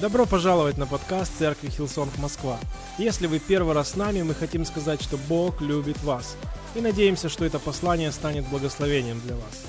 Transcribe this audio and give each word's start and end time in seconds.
Добро 0.00 0.24
пожаловать 0.24 0.78
на 0.78 0.86
подкаст 0.86 1.36
Церкви 1.38 1.68
Hillsong 1.68 2.16
Москва. 2.18 2.58
Если 2.98 3.26
вы 3.26 3.38
первый 3.38 3.74
раз 3.74 3.90
с 3.90 3.96
нами, 3.96 4.22
мы 4.22 4.34
хотим 4.34 4.64
сказать, 4.64 5.02
что 5.02 5.18
Бог 5.28 5.60
любит 5.60 6.02
вас. 6.02 6.36
И 6.74 6.80
надеемся, 6.80 7.28
что 7.28 7.44
это 7.44 7.58
послание 7.58 8.10
станет 8.10 8.48
благословением 8.48 9.20
для 9.20 9.36
вас. 9.36 9.66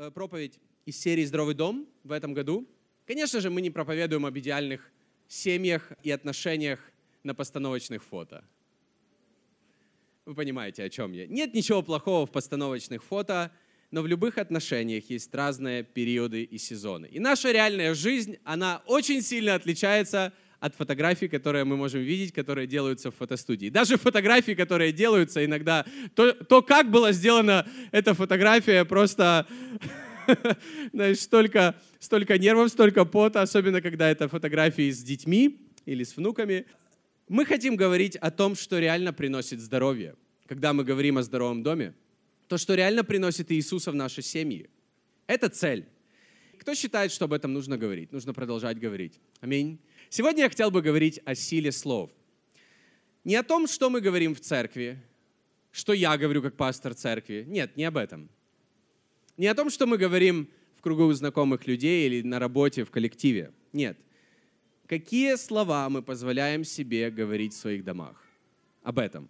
Э, 0.00 0.10
проповедь 0.10 0.58
из 0.86 0.98
серии 0.98 1.24
«Здоровый 1.24 1.54
дом» 1.54 1.86
в 2.04 2.12
этом 2.12 2.32
году. 2.32 2.66
Конечно 3.06 3.40
же, 3.40 3.50
мы 3.50 3.60
не 3.60 3.70
проповедуем 3.70 4.24
об 4.24 4.38
идеальных 4.38 4.90
семьях 5.28 5.92
и 6.02 6.10
отношениях 6.10 6.80
на 7.22 7.34
постановочных 7.34 8.02
фото. 8.02 8.44
Вы 10.30 10.36
понимаете, 10.36 10.84
о 10.84 10.88
чем 10.88 11.10
я. 11.10 11.26
Нет 11.26 11.54
ничего 11.54 11.82
плохого 11.82 12.24
в 12.24 12.30
постановочных 12.30 13.02
фото, 13.02 13.50
но 13.90 14.00
в 14.00 14.06
любых 14.06 14.38
отношениях 14.38 15.10
есть 15.10 15.34
разные 15.34 15.82
периоды 15.82 16.44
и 16.44 16.56
сезоны. 16.56 17.06
И 17.06 17.18
наша 17.18 17.50
реальная 17.50 17.94
жизнь, 17.94 18.36
она 18.44 18.80
очень 18.86 19.22
сильно 19.22 19.56
отличается 19.56 20.32
от 20.60 20.76
фотографий, 20.76 21.26
которые 21.26 21.64
мы 21.64 21.76
можем 21.76 22.02
видеть, 22.02 22.32
которые 22.32 22.68
делаются 22.68 23.10
в 23.10 23.16
фотостудии. 23.16 23.70
Даже 23.70 23.96
фотографии, 23.96 24.52
которые 24.52 24.92
делаются 24.92 25.44
иногда, 25.44 25.84
то, 26.14 26.32
то 26.32 26.62
как 26.62 26.92
была 26.92 27.10
сделана 27.10 27.66
эта 27.90 28.14
фотография, 28.14 28.84
просто 28.84 29.48
знаешь, 30.92 31.18
столько, 31.18 31.74
столько 31.98 32.38
нервов, 32.38 32.68
столько 32.68 33.04
пота, 33.04 33.42
особенно 33.42 33.82
когда 33.82 34.08
это 34.08 34.28
фотографии 34.28 34.92
с 34.92 35.02
детьми 35.02 35.66
или 35.86 36.04
с 36.04 36.16
внуками. 36.16 36.66
Мы 37.30 37.46
хотим 37.46 37.76
говорить 37.76 38.16
о 38.16 38.32
том, 38.32 38.56
что 38.56 38.80
реально 38.80 39.12
приносит 39.12 39.60
здоровье. 39.60 40.16
Когда 40.48 40.72
мы 40.72 40.82
говорим 40.82 41.16
о 41.16 41.22
здоровом 41.22 41.62
доме, 41.62 41.94
то, 42.48 42.58
что 42.58 42.74
реально 42.74 43.04
приносит 43.04 43.52
Иисуса 43.52 43.92
в 43.92 43.94
наши 43.94 44.20
семьи. 44.20 44.68
Это 45.28 45.48
цель. 45.48 45.86
Кто 46.58 46.74
считает, 46.74 47.12
что 47.12 47.26
об 47.26 47.32
этом 47.32 47.52
нужно 47.52 47.78
говорить? 47.78 48.10
Нужно 48.10 48.34
продолжать 48.34 48.80
говорить. 48.80 49.20
Аминь. 49.40 49.78
Сегодня 50.08 50.42
я 50.42 50.48
хотел 50.48 50.72
бы 50.72 50.82
говорить 50.82 51.20
о 51.24 51.36
силе 51.36 51.70
слов. 51.70 52.10
Не 53.22 53.36
о 53.36 53.44
том, 53.44 53.68
что 53.68 53.90
мы 53.90 54.00
говорим 54.00 54.34
в 54.34 54.40
церкви, 54.40 54.98
что 55.70 55.92
я 55.92 56.18
говорю 56.18 56.42
как 56.42 56.56
пастор 56.56 56.94
церкви. 56.94 57.44
Нет, 57.46 57.76
не 57.76 57.84
об 57.84 57.96
этом. 57.96 58.28
Не 59.36 59.46
о 59.46 59.54
том, 59.54 59.70
что 59.70 59.86
мы 59.86 59.98
говорим 59.98 60.48
в 60.74 60.80
кругу 60.80 61.12
знакомых 61.12 61.68
людей 61.68 62.08
или 62.08 62.22
на 62.22 62.40
работе, 62.40 62.82
в 62.82 62.90
коллективе. 62.90 63.52
Нет. 63.72 63.96
Какие 64.90 65.36
слова 65.36 65.88
мы 65.88 66.02
позволяем 66.02 66.64
себе 66.64 67.12
говорить 67.12 67.52
в 67.52 67.56
своих 67.56 67.84
домах? 67.84 68.20
Об 68.82 68.98
этом. 68.98 69.28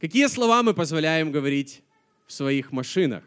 Какие 0.00 0.26
слова 0.26 0.60
мы 0.64 0.74
позволяем 0.74 1.30
говорить 1.30 1.82
в 2.26 2.32
своих 2.32 2.72
машинах? 2.72 3.22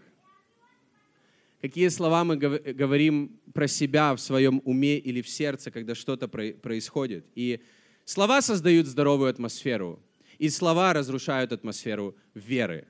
Какие 1.61 1.87
слова 1.87 2.25
мы 2.25 2.35
говорим 2.35 3.39
про 3.53 3.69
себя 3.69 4.13
в 4.13 4.19
своем 4.19 4.61
уме 4.65 4.97
или 4.97 5.21
в 5.21 5.29
сердце, 5.29 5.71
когда 5.71 5.95
что-то 5.95 6.27
происходит? 6.27 7.25
И 7.35 7.61
слова 8.03 8.41
создают 8.41 8.85
здоровую 8.85 9.29
атмосферу, 9.29 9.97
и 10.39 10.49
слова 10.49 10.91
разрушают 10.91 11.53
атмосферу 11.53 12.17
веры. 12.33 12.85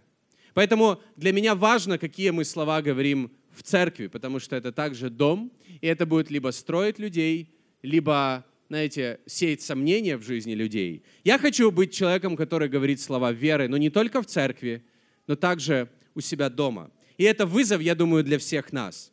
Поэтому 0.56 1.00
для 1.16 1.32
меня 1.34 1.54
важно, 1.54 2.00
какие 2.00 2.32
мы 2.32 2.46
слова 2.46 2.82
говорим 2.82 3.32
в 3.52 3.62
церкви, 3.62 4.08
потому 4.08 4.40
что 4.40 4.56
это 4.56 4.72
также 4.72 5.12
дом, 5.12 5.52
и 5.82 5.86
это 5.86 6.08
будет 6.08 6.32
либо 6.32 6.50
строить 6.50 6.98
людей, 6.98 7.48
либо, 7.84 8.44
знаете, 8.72 9.20
сеять 9.26 9.62
сомнения 9.62 10.16
в 10.16 10.24
жизни 10.24 10.54
людей. 10.54 11.04
Я 11.26 11.38
хочу 11.38 11.72
быть 11.72 11.94
человеком, 11.94 12.38
который 12.38 12.70
говорит 12.70 13.02
слова 13.02 13.34
веры, 13.34 13.68
но 13.68 13.76
не 13.76 13.90
только 13.90 14.22
в 14.22 14.28
церкви, 14.28 14.82
но 15.28 15.36
также 15.36 15.90
у 16.16 16.22
себя 16.22 16.50
дома. 16.50 16.90
И 17.18 17.26
это 17.26 17.46
вызов, 17.46 17.82
я 17.82 17.96
думаю, 17.96 18.24
для 18.24 18.40
всех 18.40 18.72
нас. 18.72 19.12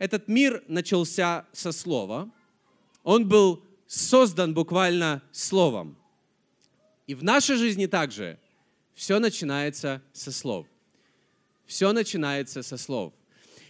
Этот 0.00 0.26
мир 0.26 0.64
начался 0.66 1.46
со 1.52 1.70
слова. 1.70 2.28
Он 3.04 3.28
был 3.28 3.62
создан 3.86 4.54
буквально 4.54 5.22
словом. 5.30 5.96
И 7.06 7.14
в 7.14 7.22
нашей 7.22 7.54
жизни 7.54 7.86
также 7.86 8.40
все 8.96 9.20
начинается 9.20 10.02
со 10.12 10.32
слов. 10.32 10.66
Все 11.64 11.92
начинается 11.92 12.60
со 12.64 12.76
слов. 12.76 13.14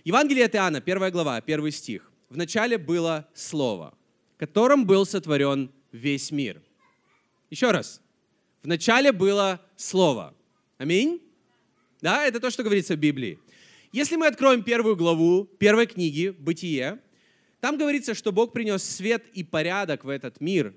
Евангелие 0.02 0.46
от 0.46 0.54
Иоанна, 0.54 0.80
первая 0.80 1.10
глава, 1.10 1.42
первый 1.42 1.72
стих. 1.72 2.10
В 2.30 2.38
начале 2.38 2.78
было 2.78 3.28
Слово, 3.34 3.92
которым 4.36 4.86
был 4.86 5.06
сотворен 5.06 5.70
весь 5.92 6.30
мир. 6.30 6.60
Еще 7.50 7.70
раз. 7.70 8.00
В 8.62 8.66
начале 8.66 9.12
было 9.12 9.60
Слово. 9.76 10.34
Аминь. 10.78 11.22
Да, 12.00 12.24
это 12.26 12.40
то, 12.40 12.50
что 12.50 12.62
говорится 12.62 12.94
в 12.94 12.98
Библии. 12.98 13.38
Если 13.92 14.16
мы 14.16 14.26
откроем 14.26 14.62
первую 14.62 14.96
главу 14.96 15.44
первой 15.44 15.86
книги 15.86 16.34
«Бытие», 16.38 16.98
там 17.60 17.78
говорится, 17.78 18.14
что 18.14 18.32
Бог 18.32 18.52
принес 18.52 18.82
свет 18.82 19.24
и 19.32 19.42
порядок 19.42 20.04
в 20.04 20.08
этот 20.08 20.40
мир, 20.40 20.74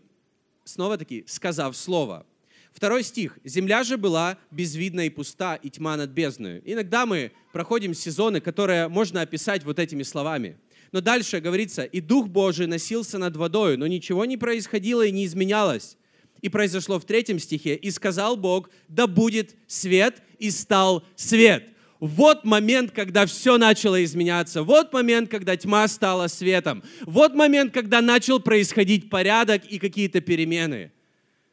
снова-таки 0.64 1.24
сказав 1.28 1.76
слово. 1.76 2.26
Второй 2.72 3.04
стих. 3.04 3.40
«Земля 3.44 3.84
же 3.84 3.98
была 3.98 4.38
безвидна 4.52 5.02
и 5.02 5.10
пуста, 5.10 5.56
и 5.56 5.70
тьма 5.70 5.98
над 5.98 6.12
бездною». 6.12 6.62
Иногда 6.66 7.06
мы 7.06 7.32
проходим 7.52 7.94
сезоны, 7.94 8.40
которые 8.40 8.88
можно 8.88 9.22
описать 9.22 9.64
вот 9.66 9.80
этими 9.80 10.04
словами. 10.04 10.58
Но 10.92 11.02
дальше 11.02 11.40
говорится, 11.40 11.84
«И 11.84 12.02
Дух 12.02 12.28
Божий 12.28 12.68
носился 12.68 13.18
над 13.18 13.36
водою, 13.36 13.78
но 13.78 13.88
ничего 13.88 14.26
не 14.26 14.38
происходило 14.38 15.06
и 15.06 15.12
не 15.12 15.26
изменялось». 15.26 15.98
И 16.42 16.50
произошло 16.50 17.00
в 17.00 17.06
третьем 17.06 17.38
стихе, 17.38 17.76
«И 17.76 17.92
сказал 17.92 18.38
Бог, 18.38 18.70
да 18.88 19.08
будет 19.08 19.56
свет, 19.68 20.22
и 20.40 20.50
стал 20.52 21.04
свет». 21.16 21.70
Вот 22.00 22.46
момент, 22.46 22.92
когда 22.92 23.26
все 23.26 23.58
начало 23.58 24.02
изменяться. 24.06 24.64
Вот 24.64 24.94
момент, 24.94 25.30
когда 25.30 25.58
тьма 25.58 25.86
стала 25.90 26.28
светом. 26.28 26.82
Вот 27.02 27.36
момент, 27.36 27.74
когда 27.74 28.00
начал 28.02 28.40
происходить 28.40 29.10
порядок 29.10 29.66
и 29.66 29.80
какие-то 29.80 30.22
перемены. 30.22 30.94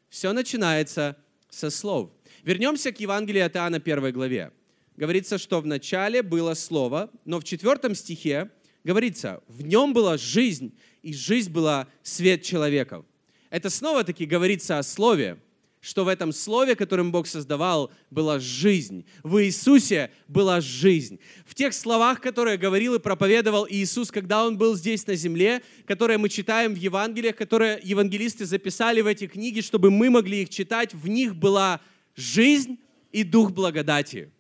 Все 0.09 0.33
начинается 0.33 1.17
со 1.51 1.69
слов. 1.69 2.11
Вернемся 2.45 2.93
к 2.93 3.01
Евангелию 3.01 3.45
от 3.45 3.57
Иоанна 3.57 3.79
1 3.79 4.13
главе. 4.13 4.53
Говорится, 4.97 5.37
что 5.37 5.61
в 5.61 5.67
начале 5.67 6.23
было 6.23 6.55
Слово, 6.55 7.11
но 7.25 7.41
в 7.41 7.45
четвертом 7.45 7.97
стихе 7.97 8.51
говорится, 8.87 9.43
в 9.49 9.63
нем 9.63 9.93
была 9.93 10.17
жизнь, 10.17 10.73
и 11.03 11.13
жизнь 11.13 11.51
была 11.51 11.89
свет 12.03 12.43
человеков. 12.43 13.05
Это 13.51 13.69
снова-таки 13.69 14.25
говорится 14.25 14.79
о 14.79 14.83
Слове, 14.83 15.39
что 15.81 16.05
в 16.05 16.09
этом 16.09 16.33
Слове, 16.33 16.75
которым 16.75 17.13
Бог 17.13 17.27
создавал, 17.27 17.93
была 18.11 18.39
жизнь. 18.41 19.05
В 19.23 19.45
Иисусе 19.45 20.11
была 20.27 20.61
жизнь. 20.61 21.21
В 21.45 21.55
тех 21.55 21.75
словах, 21.75 22.21
которые 22.21 22.57
говорил 22.57 22.95
и 22.95 22.99
проповедовал 22.99 23.67
Иисус, 23.69 24.11
когда 24.11 24.45
Он 24.47 24.59
был 24.59 24.75
здесь 24.75 25.07
на 25.07 25.15
земле, 25.15 25.63
которые 25.87 26.19
мы 26.19 26.29
читаем 26.29 26.75
в 26.75 26.79
Евангелиях, 26.79 27.37
которые 27.37 27.81
евангелисты 27.83 28.47
записали 28.47 29.01
в 29.01 29.07
эти 29.07 29.27
книги, 29.27 29.61
чтобы 29.61 29.91
мы 29.91 30.11
могли 30.11 30.43
их 30.43 30.49
читать, 30.49 30.93
в 30.93 31.09
них 31.09 31.37
была 31.37 31.81
жизнь 32.17 32.79
и 33.13 33.23
дух 33.23 33.53
благодати. 33.53 34.31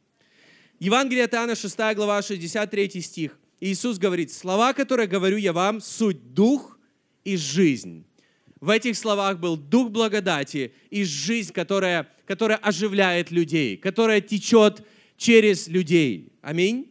Евангелие 0.80 1.24
от 1.24 1.34
Иоанна, 1.34 1.54
6 1.54 1.76
глава, 1.94 2.22
63 2.22 3.00
стих. 3.00 3.38
Иисус 3.60 3.98
говорит, 3.98 4.32
слова, 4.32 4.72
которые 4.72 5.06
говорю 5.06 5.36
я 5.36 5.52
вам, 5.52 5.80
суть 5.80 6.34
дух 6.34 6.78
и 7.24 7.36
жизнь. 7.36 8.04
В 8.60 8.70
этих 8.70 8.96
словах 8.96 9.38
был 9.38 9.56
дух 9.56 9.90
благодати 9.90 10.74
и 10.90 11.04
жизнь, 11.04 11.52
которая, 11.52 12.10
которая 12.26 12.58
оживляет 12.58 13.30
людей, 13.30 13.76
которая 13.76 14.20
течет 14.20 14.84
через 15.16 15.68
людей. 15.68 16.32
Аминь. 16.42 16.90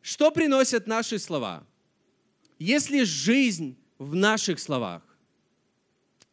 Что 0.00 0.30
приносят 0.30 0.86
наши 0.86 1.18
слова? 1.18 1.66
Есть 2.58 2.90
ли 2.90 3.04
жизнь 3.04 3.76
в 3.98 4.14
наших 4.14 4.58
словах? 4.60 5.02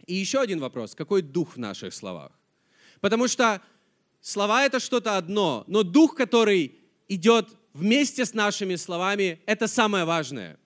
И 0.05 0.15
еще 0.15 0.39
один 0.39 0.59
вопрос. 0.59 0.95
Какой 0.95 1.21
дух 1.21 1.55
в 1.55 1.57
наших 1.57 1.93
словах? 1.93 2.31
Потому 3.01 3.27
что 3.27 3.61
слова— 4.21 4.63
это 4.65 4.79
что-то 4.79 5.17
одно, 5.17 5.63
но 5.67 5.83
дух, 5.83 6.15
который 6.15 6.75
идет 7.07 7.49
вместе 7.77 8.25
с 8.25 8.33
нашими 8.33 8.75
словами, 8.75 9.39
это 9.45 9.67
самое 9.67 10.03
важное. 10.03 10.57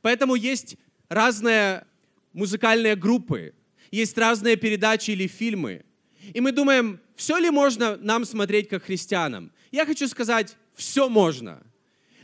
Поэтому 0.00 0.36
есть 0.36 0.76
разные 1.08 1.84
музыкальные 2.32 2.94
группы, 2.94 3.52
есть 3.90 4.16
разные 4.16 4.56
передачи 4.56 5.10
или 5.10 5.26
фильмы. 5.26 5.84
И 6.32 6.40
мы 6.40 6.52
думаем, 6.52 7.00
все 7.16 7.36
ли 7.38 7.50
можно 7.50 7.96
нам 7.96 8.24
смотреть 8.24 8.68
как 8.68 8.84
христианам? 8.84 9.50
Я 9.72 9.84
хочу 9.84 10.06
сказать, 10.06 10.56
все 10.74 11.08
можно. 11.08 11.62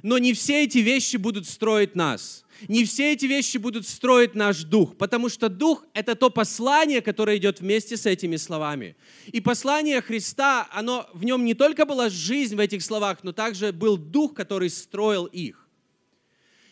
Но 0.02 0.18
не 0.18 0.32
все 0.32 0.62
эти 0.64 0.78
вещи 0.78 1.16
будут 1.16 1.48
строить 1.48 1.96
нас. 1.96 2.44
Не 2.68 2.84
все 2.84 3.12
эти 3.12 3.26
вещи 3.26 3.58
будут 3.58 3.86
строить 3.86 4.34
наш 4.34 4.64
дух, 4.64 4.96
потому 4.96 5.28
что 5.28 5.48
дух— 5.48 5.84
это 5.94 6.14
то 6.14 6.30
послание, 6.30 7.02
которое 7.02 7.36
идет 7.36 7.60
вместе 7.60 7.96
с 7.96 8.06
этими 8.06 8.36
словами. 8.36 8.96
И 9.26 9.40
послание 9.40 10.00
Христа, 10.00 10.68
оно, 10.72 11.08
в 11.12 11.24
нем 11.24 11.44
не 11.44 11.54
только 11.54 11.84
была 11.84 12.08
жизнь 12.08 12.56
в 12.56 12.60
этих 12.60 12.82
словах, 12.82 13.18
но 13.22 13.32
также 13.32 13.72
был 13.72 13.96
дух, 13.96 14.34
который 14.34 14.70
строил 14.70 15.26
их. 15.26 15.68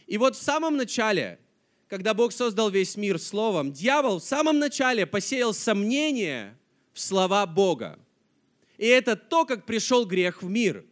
И 0.06 0.19
вот 0.19 0.36
в 0.36 0.42
самом 0.42 0.76
начале 0.76 1.38
когда 1.94 2.12
Бог 2.12 2.32
создал 2.32 2.70
весь 2.70 2.96
мир 2.96 3.20
словом, 3.20 3.72
дьявол 3.72 4.19
в 4.19 4.25
самом 4.25 4.58
начале 4.58 5.06
посеял 5.06 5.54
сомнение 5.54 6.58
в 6.92 7.00
слова 7.00 7.46
Бога. 7.46 7.98
И 8.78 8.87
это 8.87 9.14
то, 9.14 9.44
как 9.44 9.64
пришел 9.64 10.04
грех 10.04 10.42
в 10.42 10.48
мир. 10.48 10.84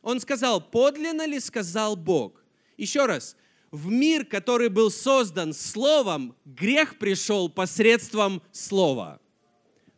Он 0.00 0.20
сказал, 0.20 0.60
подлинно 0.60 1.26
ли 1.26 1.38
сказал 1.40 1.96
Бог? 1.96 2.42
Еще 2.78 3.04
раз, 3.04 3.36
в 3.70 3.90
мир, 3.90 4.24
который 4.24 4.68
был 4.68 4.90
создан 4.90 5.52
Словом, 5.52 6.34
грех 6.44 6.98
пришел 6.98 7.48
посредством 7.48 8.42
Слова. 8.52 9.20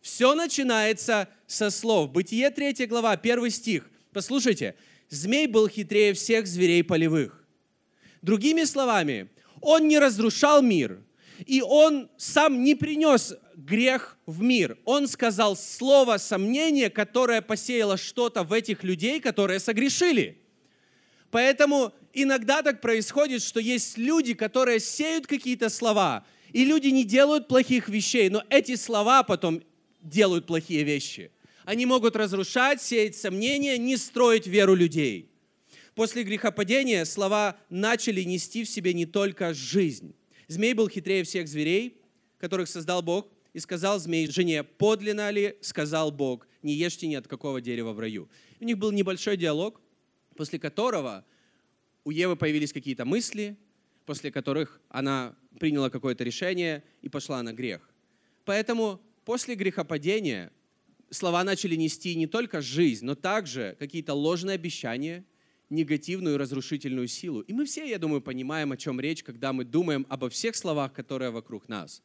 Все 0.01 0.35
начинается 0.35 1.29
со 1.47 1.71
слов. 1.71 2.11
Бытие 2.11 2.51
3 2.51 2.87
глава, 2.87 3.13
1 3.13 3.51
стих. 3.51 3.91
Послушайте, 4.13 4.75
змей 5.09 5.47
был 5.47 5.69
хитрее 5.69 6.15
всех 6.15 6.47
зверей 6.47 6.83
полевых. 6.83 7.45
Другими 8.23 8.65
словами, 8.65 9.29
он 9.61 9.89
не 9.89 9.99
разрушал 9.99 10.63
мир, 10.63 11.03
и 11.47 11.63
он 11.63 12.11
сам 12.17 12.63
не 12.65 12.75
принес 12.75 13.35
грех 13.55 14.17
в 14.27 14.43
мир. 14.43 14.79
Он 14.85 15.07
сказал 15.07 15.57
слово 15.57 16.17
сомнения, 16.17 16.91
которое 16.91 17.43
посеяло 17.43 17.97
что-то 17.97 18.43
в 18.43 18.53
этих 18.53 18.83
людей, 18.85 19.21
которые 19.21 19.61
согрешили. 19.61 20.39
Поэтому 21.31 21.93
иногда 22.13 22.63
так 22.63 22.81
происходит, 22.81 23.43
что 23.43 23.61
есть 23.61 23.99
люди, 23.99 24.35
которые 24.35 24.81
сеют 24.81 25.27
какие-то 25.27 25.69
слова, 25.69 26.27
и 26.53 26.65
люди 26.65 26.89
не 26.89 27.05
делают 27.05 27.49
плохих 27.49 27.89
вещей, 27.89 28.29
но 28.29 28.43
эти 28.51 28.77
слова 28.77 29.23
потом 29.23 29.63
делают 30.03 30.47
плохие 30.47 30.83
вещи. 30.83 31.31
Они 31.65 31.87
могут 31.87 32.17
разрушать, 32.17 32.83
сеять 32.83 33.17
сомнения, 33.17 33.79
не 33.79 33.97
строить 33.97 34.47
веру 34.47 34.75
людей. 34.75 35.31
После 35.95 36.23
грехопадения 36.23 37.05
слова 37.05 37.57
начали 37.69 38.23
нести 38.23 38.65
в 38.65 38.69
себе 38.69 38.95
не 38.95 39.07
только 39.07 39.53
жизнь. 39.55 40.15
Змей 40.49 40.73
был 40.73 40.89
хитрее 40.89 41.23
всех 41.25 41.47
зверей, 41.47 42.01
которых 42.39 42.69
создал 42.69 43.03
Бог, 43.03 43.29
и 43.53 43.59
сказал 43.59 43.99
змей 43.99 44.29
жене, 44.29 44.63
подлинно 44.63 45.31
ли, 45.31 45.57
сказал 45.61 46.11
Бог, 46.11 46.47
не 46.63 46.73
ешьте 46.73 47.07
ни 47.07 47.15
от 47.15 47.27
какого 47.27 47.61
дерева 47.61 47.93
в 47.93 48.01
раю. 48.01 48.29
У 48.61 48.65
них 48.65 48.79
был 48.79 48.93
небольшой 48.93 49.37
диалог, 49.37 49.81
после 50.37 50.59
которого 50.59 51.25
у 52.05 52.11
Евы 52.11 52.37
появились 52.37 52.73
какие-то 52.73 53.05
мысли, 53.05 53.57
после 54.07 54.31
которых 54.33 54.81
она 54.89 55.37
приняла 55.59 55.91
какое-то 55.91 56.25
решение 56.25 56.83
и 57.03 57.09
пошла 57.09 57.43
на 57.43 57.53
грех. 57.53 57.89
Поэтому 58.45 59.01
после 59.25 59.55
грехопадения 59.55 60.51
слова 61.11 61.45
начали 61.45 61.77
нести 61.77 62.15
не 62.15 62.27
только 62.27 62.61
жизнь, 62.61 63.05
но 63.05 63.15
также 63.15 63.77
какие-то 63.79 64.15
ложные 64.15 64.55
обещания, 64.55 65.25
негативную 65.69 66.39
разрушительную 66.39 67.07
силу. 67.07 67.41
И 67.43 67.53
мы 67.53 67.65
все, 67.65 67.85
я 67.85 67.99
думаю, 67.99 68.21
понимаем, 68.21 68.73
о 68.73 68.77
чем 68.77 69.01
речь, 69.01 69.23
когда 69.23 69.53
мы 69.53 69.65
думаем 69.65 70.07
обо 70.09 70.29
всех 70.29 70.57
словах, 70.57 70.93
которые 70.93 71.31
вокруг 71.31 71.69
нас. 71.69 72.03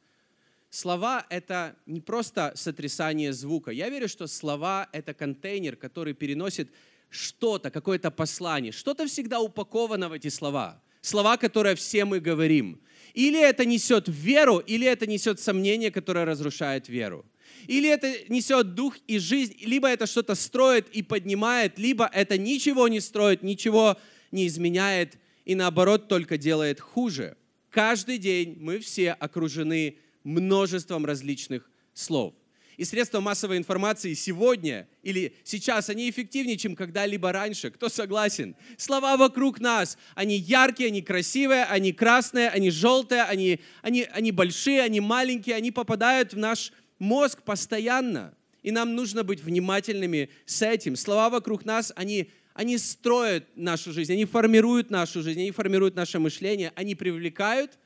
Слова— 0.69 1.25
это 1.29 1.75
не 1.85 2.01
просто 2.01 2.51
сотрясание 2.55 3.31
звука. 3.33 3.71
Я 3.71 3.89
верю, 3.89 4.07
что 4.07 4.27
слова— 4.27 4.89
это 4.91 5.13
контейнер, 5.13 5.77
который 5.77 6.13
переносит 6.13 6.69
что-то, 7.09 7.69
какое-то 7.71 8.11
послание. 8.11 8.71
Что-то 8.71 9.07
всегда 9.07 9.39
упаковано 9.39 10.09
в 10.09 10.13
эти 10.13 10.27
слова. 10.29 10.81
Слова, 11.01 11.37
которые 11.37 11.75
все 11.75 12.05
мы 12.05 12.19
говорим. 12.19 12.81
Или 13.13 13.39
это 13.39 13.65
несет 13.65 14.05
веру, 14.07 14.57
или 14.59 14.85
это 14.85 15.07
несет 15.07 15.39
сомнение, 15.39 15.91
которое 15.91 16.25
разрушает 16.25 16.89
веру. 16.89 17.25
Или 17.67 17.89
это 17.89 18.13
несет 18.27 18.75
дух 18.75 18.97
и 19.07 19.19
жизнь, 19.19 19.55
либо 19.61 19.87
это 19.87 20.05
что-то 20.05 20.35
строит 20.35 20.89
и 20.89 21.01
поднимает, 21.01 21.79
либо 21.79 22.09
это 22.13 22.37
ничего 22.37 22.87
не 22.87 22.99
строит, 22.99 23.43
ничего 23.43 23.97
не 24.31 24.47
изменяет 24.47 25.17
и 25.45 25.55
наоборот 25.55 26.07
только 26.07 26.37
делает 26.37 26.79
хуже. 26.79 27.37
Каждый 27.69 28.17
день 28.17 28.57
мы 28.59 28.79
все 28.79 29.11
окружены 29.11 29.97
множеством 30.23 31.05
различных 31.05 31.69
слов. 31.93 32.33
И 32.77 32.83
средства 32.83 33.21
массовой 33.21 33.57
информации 33.57 34.13
сегодня 34.13 34.87
или 35.01 35.35
сейчас, 35.43 35.89
они 35.89 36.09
эффективнее, 36.09 36.57
чем 36.57 36.75
когда-либо 36.75 37.31
раньше. 37.31 37.71
Кто 37.71 37.87
согласен? 37.87 38.55
Слова 38.77 39.15
вокруг 39.15 39.59
нас, 39.59 39.97
они 40.13 40.37
яркие, 40.37 40.87
они 40.87 41.01
красивые, 41.01 41.63
они 41.63 41.93
красные, 41.93 42.49
они 42.49 42.69
желтые, 42.69 43.23
они, 43.23 43.61
они, 43.81 44.07
они 44.11 44.31
большие, 44.31 44.81
они 44.81 44.99
маленькие, 44.99 45.55
они 45.55 45.71
попадают 45.71 46.33
в 46.33 46.37
наш 46.37 46.73
мозг 46.99 47.43
постоянно. 47.43 48.33
И 48.61 48.71
нам 48.71 48.95
нужно 48.95 49.23
быть 49.23 49.41
внимательными 49.41 50.29
с 50.45 50.61
этим. 50.61 50.95
Слова 50.95 51.29
вокруг 51.29 51.65
нас, 51.65 51.93
они, 51.95 52.31
они 52.53 52.77
строят 52.77 53.45
нашу 53.55 53.93
жизнь, 53.93 54.11
они 54.11 54.25
формируют 54.25 54.89
нашу 54.89 55.21
жизнь, 55.21 55.39
они 55.39 55.51
формируют 55.51 55.95
наше 55.95 56.19
мышление, 56.19 56.73
они 56.75 56.95
привлекают 56.95 57.77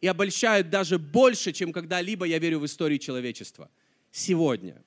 и 0.00 0.06
обольщают 0.06 0.70
даже 0.70 0.98
больше, 0.98 1.52
чем 1.52 1.72
когда-либо, 1.72 2.26
я 2.26 2.38
верю, 2.38 2.60
в 2.60 2.66
истории 2.66 2.98
человечества. 2.98 3.70
Сегодня. 4.16 4.82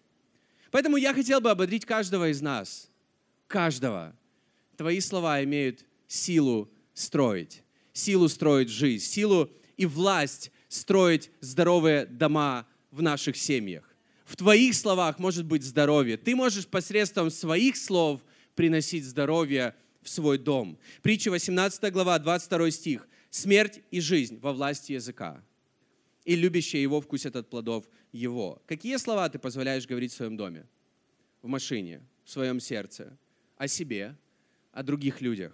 Поэтому 0.72 0.98
я 0.98 1.14
хотел 1.14 1.40
бы 1.40 1.52
ободрить 1.52 1.86
каждого 1.86 2.32
из 2.32 2.42
нас. 2.42 2.90
Каждого. 3.46 4.18
Твои 4.76 5.00
слова 5.00 5.44
имеют 5.44 5.86
силу 6.08 6.68
строить. 6.96 7.62
Силу 7.94 8.28
строить 8.28 8.70
жизнь. 8.70 9.06
Силу 9.06 9.52
и 9.78 9.86
власть 9.86 10.52
строить 10.68 11.30
здоровые 11.42 12.08
дома 12.08 12.66
в 12.90 13.04
наших 13.04 13.38
семьях. 13.38 13.96
В 14.26 14.36
твоих 14.36 14.74
словах 14.74 15.20
может 15.20 15.46
быть 15.46 15.62
здоровье. 15.62 16.18
Ты 16.18 16.36
можешь 16.36 16.66
посредством 16.66 17.30
своих 17.30 17.78
слов 17.78 18.22
приносить 18.56 19.06
здоровье 19.06 19.76
в 20.02 20.10
свой 20.10 20.40
дом. 20.40 20.80
Притча 21.04 21.30
18 21.30 21.94
глава, 21.94 22.18
22 22.18 22.72
стих 22.72 23.08
смерть 23.30 23.80
и 23.92 24.00
жизнь 24.00 24.40
во 24.40 24.54
власти 24.54 24.94
языка, 24.94 25.44
и 26.26 26.36
любящие 26.36 26.82
его 26.82 27.00
вкусят 27.00 27.36
от 27.36 27.48
плодов 27.48 27.86
его. 28.12 28.62
Какие 28.66 28.98
слова 28.98 29.30
ты 29.30 29.40
позволяешь 29.40 29.88
говорить 29.88 30.12
в 30.12 30.16
своем 30.16 30.38
доме, 30.38 30.66
в 31.42 31.48
машине, 31.48 32.02
в 32.24 32.30
своем 32.30 32.60
сердце, 32.60 33.18
о 33.58 33.68
себе, 33.68 34.16
о 34.72 34.84
других 34.84 35.22
людях? 35.22 35.54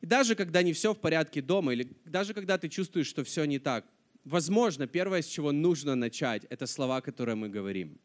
И 0.00 0.06
даже 0.06 0.34
когда 0.34 0.62
не 0.62 0.72
все 0.72 0.92
в 0.92 0.98
порядке 0.98 1.40
дома, 1.40 1.72
или 1.72 1.88
даже 2.04 2.34
когда 2.34 2.58
ты 2.58 2.68
чувствуешь, 2.68 3.06
что 3.06 3.22
все 3.24 3.44
не 3.44 3.58
так, 3.58 3.86
возможно, 4.24 4.86
первое, 4.86 5.22
с 5.22 5.26
чего 5.26 5.52
нужно 5.52 5.94
начать, 5.94 6.44
это 6.50 6.66
слова, 6.66 7.00
которые 7.00 7.36
мы 7.36 7.48
говорим. 7.48 7.98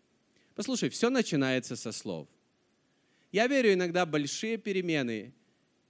Послушай, 0.55 0.89
все 0.89 1.09
начинается 1.09 1.75
со 1.75 1.91
слов. 1.91 2.27
Я 3.31 3.47
верю, 3.47 3.73
иногда 3.73 4.05
большие 4.05 4.57
перемены 4.57 5.33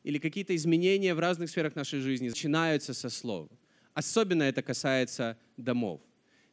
или 0.03 0.17
какие-то 0.17 0.55
изменения 0.55 1.13
в 1.13 1.19
разных 1.19 1.49
сферах 1.49 1.75
нашей 1.75 1.99
жизни 1.99 2.29
начинаются 2.29 2.93
со 2.93 3.09
слов. 3.09 3.49
Особенно 3.93 4.43
это 4.43 4.61
касается 4.61 5.37
домов. 5.57 6.01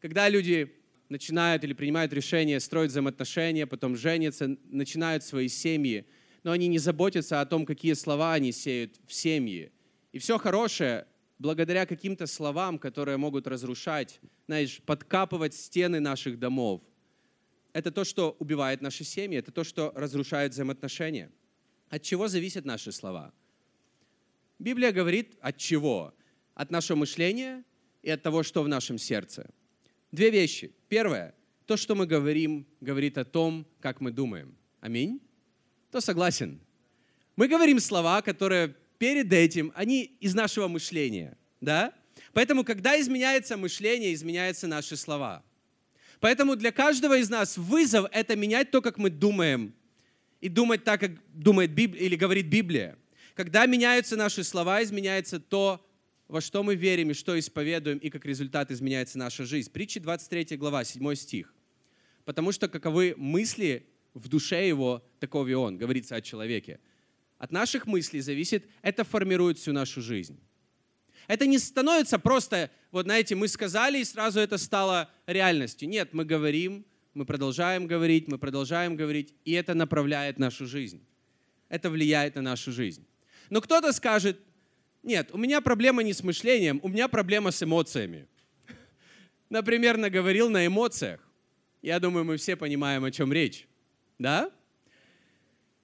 Когда 0.00 0.29
люди 0.29 0.75
начинают 1.08 1.64
или 1.64 1.72
принимают 1.72 2.12
решение 2.12 2.60
строить 2.60 2.90
взаимоотношения, 2.90 3.66
потом 3.66 3.96
женятся, 3.96 4.56
начинают 4.70 5.22
свои 5.22 5.48
семьи, 5.48 6.06
но 6.42 6.52
они 6.52 6.66
не 6.66 6.78
заботятся 6.78 7.40
о 7.40 7.46
том, 7.46 7.66
какие 7.66 7.94
слова 7.94 8.34
они 8.34 8.52
сеют 8.52 8.96
в 9.06 9.12
семьи. 9.12 9.73
И 10.12 10.18
все 10.18 10.38
хорошее 10.38 11.06
благодаря 11.38 11.87
каким-то 11.87 12.26
словам, 12.26 12.78
которые 12.78 13.16
могут 13.16 13.46
разрушать, 13.46 14.20
знаешь, 14.46 14.80
подкапывать 14.87 15.54
стены 15.54 16.00
наших 16.00 16.38
домов. 16.38 16.82
Это 17.73 17.90
то, 17.90 18.04
что 18.04 18.37
убивает 18.38 18.80
наши 18.82 19.04
семьи, 19.04 19.38
это 19.38 19.50
то, 19.50 19.64
что 19.64 19.92
разрушает 19.96 20.52
взаимоотношения. 20.52 21.30
От 21.88 22.02
чего 22.02 22.28
зависят 22.28 22.64
наши 22.64 22.92
слова? 22.92 23.32
Библия 24.58 24.92
говорит 24.92 25.37
от 25.40 25.56
чего? 25.56 26.14
От 26.54 26.70
нашего 26.70 26.99
мышления 26.99 27.64
и 28.02 28.11
от 28.11 28.23
того, 28.23 28.42
что 28.42 28.62
в 28.62 28.68
нашем 28.68 28.96
сердце. 28.96 29.50
Две 30.14 30.30
вещи. 30.30 30.71
Первое. 30.88 31.35
То, 31.66 31.76
что 31.76 31.97
мы 31.97 32.06
говорим, 32.06 32.64
говорит 32.80 33.18
о 33.18 33.25
том, 33.25 33.66
как 33.80 34.00
мы 34.00 34.12
думаем. 34.12 34.54
Аминь? 34.80 35.21
Кто 35.88 36.00
согласен? 36.00 36.61
Мы 37.35 37.49
говорим 37.49 37.80
слова, 37.80 38.23
которые 38.23 38.76
перед 38.99 39.33
этим, 39.33 39.73
они 39.75 40.16
из 40.21 40.33
нашего 40.33 40.68
мышления. 40.68 41.37
Да? 41.61 41.92
Поэтому, 42.33 42.62
когда 42.62 43.00
изменяется 43.00 43.56
мышление, 43.56 44.14
изменяются 44.14 44.68
наши 44.68 44.97
слова. 44.97 45.42
Поэтому 46.21 46.54
для 46.54 46.71
каждого 46.71 47.18
из 47.18 47.28
нас 47.28 47.59
вызов— 47.59 48.06
это 48.12 48.37
менять 48.37 48.71
то, 48.71 48.80
как 48.80 48.99
мы 48.99 49.11
думаем, 49.11 49.75
и 50.40 50.49
думать 50.49 50.85
так, 50.85 51.00
как 51.00 51.11
думает 51.33 51.73
Библия 51.73 52.04
или 52.04 52.14
говорит 52.14 52.47
Библия. 52.47 52.97
Когда 53.35 53.66
меняются 53.66 54.14
наши 54.14 54.44
слова, 54.44 54.80
изменяется 54.80 55.40
то, 55.40 55.84
во 56.28 56.40
что 56.40 56.62
мы 56.62 56.75
верим 56.75 57.11
и 57.11 57.14
что 57.14 57.38
исповедуем, 57.38 57.99
и 57.99 58.11
как 58.11 58.25
результат 58.25 58.71
изменяется 58.71 59.19
наша 59.19 59.45
жизнь. 59.45 59.71
Притча 59.71 60.00
23 60.00 60.57
глава, 60.57 60.85
7 60.85 61.14
стих. 61.14 61.54
«Потому 62.25 62.52
что 62.52 62.69
каковы 62.69 63.14
мысли 63.16 63.87
в 64.14 64.28
душе 64.28 64.66
его, 64.66 65.04
таков 65.21 65.49
и 65.49 65.54
он», 65.54 65.76
говорится 65.76 66.16
о 66.16 66.23
человеке. 66.23 66.81
От 67.38 67.52
наших 67.52 67.87
мыслей 67.87 68.21
зависит, 68.21 68.66
это 68.81 69.04
формирует 69.04 69.59
всю 69.59 69.73
нашу 69.73 70.00
жизнь. 70.00 70.40
Это 71.26 71.47
не 71.47 71.59
становится 71.59 72.19
просто, 72.19 72.71
вот 72.90 73.04
знаете, 73.04 73.35
мы 73.35 73.49
сказали, 73.49 74.00
и 74.00 74.04
сразу 74.04 74.40
это 74.40 74.59
стало 74.59 75.11
реальностью. 75.26 75.88
Нет, 75.88 76.12
мы 76.12 76.25
говорим, 76.25 76.87
мы 77.12 77.25
продолжаем 77.25 77.87
говорить, 77.87 78.28
мы 78.28 78.38
продолжаем 78.38 78.97
говорить, 78.97 79.35
и 79.45 79.52
это 79.52 79.75
направляет 79.75 80.38
нашу 80.38 80.66
жизнь. 80.66 81.04
Это 81.69 81.90
влияет 81.90 82.35
на 82.35 82.43
нашу 82.43 82.73
жизнь. 82.73 83.07
Но 83.50 83.61
кто-то 83.61 83.93
скажет, 83.93 84.38
нет, 85.04 85.30
у 85.32 85.38
меня 85.38 85.61
проблема 85.61 86.02
не 86.02 86.14
с 86.14 86.23
мышлением, 86.23 86.80
у 86.82 86.88
меня 86.88 87.08
проблема 87.08 87.50
с 87.50 87.62
эмоциями. 87.62 88.26
Например, 89.50 89.99
наговорил 89.99 90.49
на 90.49 90.66
эмоциях. 90.66 91.20
Я 91.82 92.00
думаю, 92.00 92.25
мы 92.25 92.38
все 92.38 92.56
понимаем, 92.56 93.04
о 93.04 93.11
чем 93.11 93.30
речь. 93.30 93.68
Да? 94.18 94.50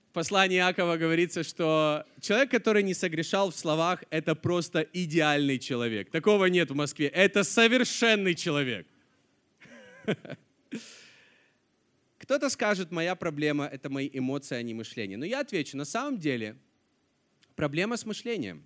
В 0.08 0.12
послании 0.12 0.56
Иакова 0.56 0.96
говорится, 0.96 1.42
что 1.42 2.06
человек, 2.20 2.50
который 2.50 2.82
не 2.82 2.94
согрешал 2.94 3.50
в 3.50 3.56
словах, 3.56 4.02
это 4.08 4.34
просто 4.34 4.80
идеальный 4.94 5.58
человек. 5.58 6.10
Такого 6.10 6.46
нет 6.46 6.70
в 6.70 6.74
Москве. 6.74 7.08
Это 7.08 7.44
совершенный 7.44 8.34
человек. 8.34 8.86
Кто-то 12.18 12.48
скажет, 12.48 12.90
моя 12.90 13.14
проблема– 13.14 13.66
это 13.72 13.90
мои 13.90 14.08
эмоции, 14.10 14.56
а 14.56 14.62
не 14.62 14.72
мышление. 14.72 15.18
Но 15.18 15.26
я 15.26 15.40
отвечу, 15.40 15.76
на 15.76 15.84
самом 15.84 16.18
деле 16.18 16.56
проблема 17.54 17.98
с 17.98 18.06
мышлением, 18.06 18.64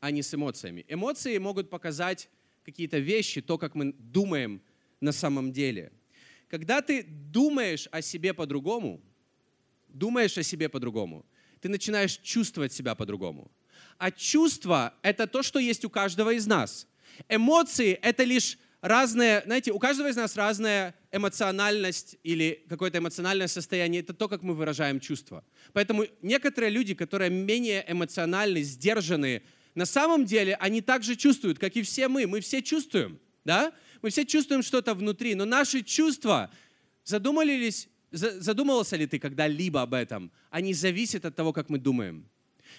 а 0.00 0.10
не 0.10 0.22
с 0.22 0.34
эмоциями. 0.34 0.84
Эмоции 0.88 1.38
могут 1.38 1.70
показать 1.70 2.28
какие-то 2.64 2.98
вещи, 2.98 3.40
то, 3.40 3.58
как 3.58 3.74
мы 3.74 3.92
думаем 3.92 4.60
на 5.00 5.12
самом 5.12 5.52
деле. 5.52 5.92
Когда 6.48 6.80
ты 6.80 7.02
думаешь 7.02 7.88
о 7.90 8.02
себе 8.02 8.34
по-другому, 8.34 9.00
думаешь 9.88 10.38
о 10.38 10.42
себе 10.42 10.68
по-другому, 10.68 11.24
ты 11.60 11.68
начинаешь 11.68 12.18
чувствовать 12.18 12.72
себя 12.72 12.94
по-другому. 12.94 13.50
А 13.98 14.10
чувство— 14.10 14.94
это 15.02 15.26
то, 15.26 15.42
что 15.42 15.58
есть 15.58 15.84
у 15.84 15.90
каждого 15.90 16.32
из 16.32 16.46
нас. 16.46 16.86
Эмоции— 17.28 17.92
это 18.02 18.24
лишь 18.24 18.58
разные, 18.80 19.42
знаете, 19.44 19.72
у 19.72 19.78
каждого 19.78 20.08
из 20.08 20.16
нас 20.16 20.36
разная 20.36 20.94
эмоциональность 21.10 22.16
или 22.22 22.64
какое-то 22.68 22.98
эмоциональное 22.98 23.48
состояние. 23.48 24.02
Это 24.02 24.14
то, 24.14 24.28
как 24.28 24.42
мы 24.42 24.54
выражаем 24.54 25.00
чувства. 25.00 25.44
Поэтому 25.72 26.06
некоторые 26.22 26.70
люди, 26.70 26.94
которые 26.94 27.30
менее 27.30 27.84
эмоциональны, 27.88 28.62
сдержаны, 28.62 29.42
на 29.78 29.86
самом 29.86 30.24
деле 30.24 30.56
они 30.56 30.80
также 30.80 31.14
чувствуют, 31.14 31.60
как 31.60 31.76
и 31.76 31.82
все 31.82 32.08
мы. 32.08 32.26
Мы 32.26 32.40
все 32.40 32.60
чувствуем, 32.60 33.20
да? 33.44 33.72
Мы 34.02 34.10
все 34.10 34.24
чувствуем 34.26 34.62
что-то 34.64 34.92
внутри, 34.92 35.36
но 35.36 35.44
наши 35.44 35.82
чувства, 35.82 36.50
задумались, 37.04 37.88
задумывался 38.10 38.96
ли 38.96 39.06
ты 39.06 39.20
когда-либо 39.20 39.80
об 39.80 39.94
этом? 39.94 40.32
Они 40.50 40.74
зависят 40.74 41.24
от 41.24 41.36
того, 41.36 41.52
как 41.52 41.68
мы 41.70 41.78
думаем. 41.78 42.28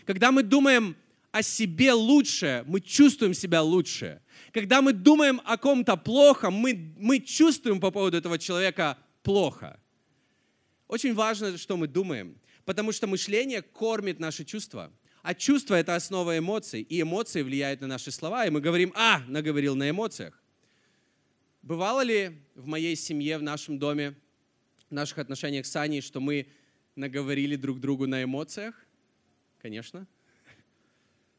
Когда 0.05 0.33
мы 0.33 0.43
думаем 0.43 0.97
о 1.31 1.41
себе 1.41 1.93
лучше, 1.93 2.65
мы 2.67 2.81
чувствуем 2.81 3.33
себя 3.33 3.61
лучше. 3.61 4.21
Когда 4.51 4.81
мы 4.81 4.91
думаем 4.91 5.39
о 5.45 5.57
ком-то 5.57 5.95
плохо, 5.95 6.49
мы, 6.51 6.93
мы 6.97 7.19
чувствуем 7.19 7.79
по 7.79 7.91
поводу 7.91 8.17
этого 8.17 8.37
человека 8.37 8.97
плохо. 9.23 9.79
Очень 10.89 11.13
важно, 11.13 11.57
что 11.57 11.77
мы 11.77 11.87
думаем, 11.87 12.35
потому 12.65 12.91
что 12.91 13.07
мышление 13.07 13.61
кормит 13.61 14.19
наши 14.19 14.43
чувства. 14.43 14.91
А 15.21 15.33
чувство— 15.33 15.75
это 15.75 15.95
основа 15.95 16.37
эмоций, 16.37 16.81
и 16.81 17.01
эмоции 17.01 17.41
влияют 17.41 17.81
на 17.81 17.87
наши 17.87 18.11
слова, 18.11 18.45
и 18.45 18.49
мы 18.49 18.61
говорим 18.61 18.93
«а», 18.95 19.19
наговорил 19.27 19.75
на 19.75 19.89
эмоциях. 19.89 20.41
Бывало 21.61 22.01
ли 22.01 22.41
в 22.55 22.65
моей 22.67 22.95
семье, 22.95 23.37
в 23.37 23.43
нашем 23.43 23.79
доме, 23.79 24.15
в 24.89 24.93
наших 24.93 25.17
отношениях 25.17 25.65
с 25.65 25.75
Аней, 25.75 26.01
что 26.01 26.21
мы 26.21 26.47
наговорили 26.95 27.55
друг 27.57 27.79
другу 27.79 28.07
на 28.07 28.23
эмоциях? 28.23 28.85
Конечно. 29.61 30.07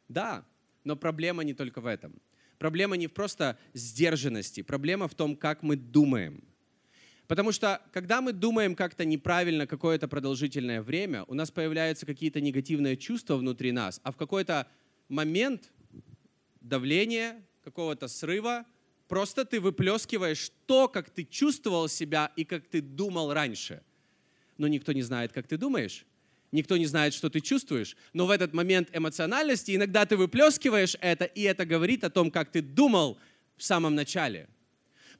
Да, 0.09 0.45
но 0.85 0.95
проблема 0.95 1.43
не 1.43 1.55
только 1.55 1.81
в 1.81 1.87
этом. 1.87 2.21
Проблема 2.59 2.97
не 2.97 3.07
в 3.07 3.13
просто 3.15 3.59
сдержанности, 3.73 4.61
проблема 4.61 5.09
в 5.09 5.15
том, 5.15 5.35
как 5.35 5.63
мы 5.63 5.77
думаем. 5.77 6.45
Потому 7.31 7.53
что, 7.53 7.81
когда 7.93 8.21
мы 8.21 8.33
думаем 8.33 8.75
как-то 8.75 9.05
неправильно 9.05 9.65
какое-то 9.65 10.09
продолжительное 10.09 10.83
время, 10.83 11.23
у 11.29 11.35
нас 11.35 11.53
появляются 11.53 12.05
какие-то 12.05 12.41
негативные 12.41 12.97
чувства 12.97 13.37
внутри 13.37 13.71
нас, 13.71 14.01
а 14.03 14.11
в 14.11 14.17
какой-то 14.17 14.67
момент 15.09 15.71
давления, 16.61 17.41
какого-то 17.63 18.09
срыва, 18.09 18.67
просто 19.07 19.45
ты 19.45 19.61
выплескиваешь 19.61 20.51
то, 20.67 20.89
как 20.89 21.09
ты 21.09 21.23
чувствовал 21.23 21.87
себя 21.87 22.33
и 22.35 22.45
как 22.45 22.67
ты 22.67 22.81
думал 22.81 23.33
раньше. 23.33 23.81
Но 24.59 24.67
никто 24.67 24.91
не 24.91 25.03
знает, 25.03 25.33
как 25.33 25.47
ты 25.47 25.57
думаешь. 25.57 26.05
Никто 26.51 26.77
не 26.77 26.87
знает, 26.87 27.15
что 27.15 27.31
ты 27.31 27.39
чувствуешь, 27.39 27.97
но 28.13 28.27
в 28.27 28.31
этот 28.31 28.53
момент 28.55 28.89
эмоциональности 28.93 29.77
иногда 29.77 30.05
ты 30.05 30.17
выплескиваешь 30.17 30.97
это, 31.01 31.27
и 31.27 31.43
это 31.43 31.65
говорит 31.65 32.03
о 32.03 32.11
том, 32.11 32.33
как 32.33 32.51
ты 32.51 32.61
думал 32.61 33.19
в 33.57 33.63
самом 33.63 33.95
начале. 33.95 34.49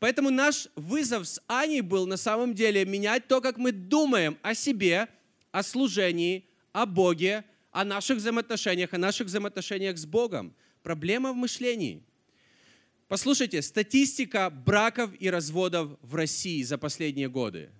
Поэтому 0.01 0.31
наш 0.31 0.67
вызов 0.75 1.29
с 1.29 1.41
Аней 1.47 1.83
был 1.83 2.07
на 2.07 2.17
самом 2.17 2.55
деле 2.55 2.85
менять 2.87 3.29
то, 3.29 3.41
как 3.41 3.59
мы 3.59 3.71
думаем 3.71 4.39
о 4.43 4.55
себе, 4.55 5.09
о 5.53 5.63
служении, 5.63 6.47
о 6.73 6.87
Боге, 6.87 7.45
о 7.71 7.85
наших 7.85 8.17
взаимоотношениях, 8.17 8.95
о 8.95 8.99
наших 8.99 9.27
взаимоотношениях 9.27 9.99
с 9.99 10.07
Богом. 10.07 10.55
Проблема 10.83 11.33
в 11.33 11.37
мышлении. 11.37 12.03
Послушайте, 13.09 13.61
статистика 13.61 14.49
браков 14.49 15.11
и 15.21 15.29
разводов 15.29 15.99
в 16.01 16.15
России 16.15 16.63
за 16.63 16.79
последние 16.79 17.29
годы. 17.29 17.71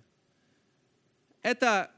Это 1.41 1.91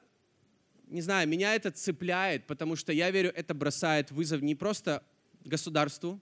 не 0.88 1.02
знаю, 1.02 1.28
меня 1.28 1.56
это 1.56 1.72
цепляет, 1.72 2.46
потому 2.46 2.76
что 2.76 2.94
я 2.94 3.12
верю, 3.12 3.34
это 3.36 3.54
бросает 3.54 4.12
вызов 4.12 4.42
не 4.42 4.56
просто 4.56 5.04
государству, 5.44 6.22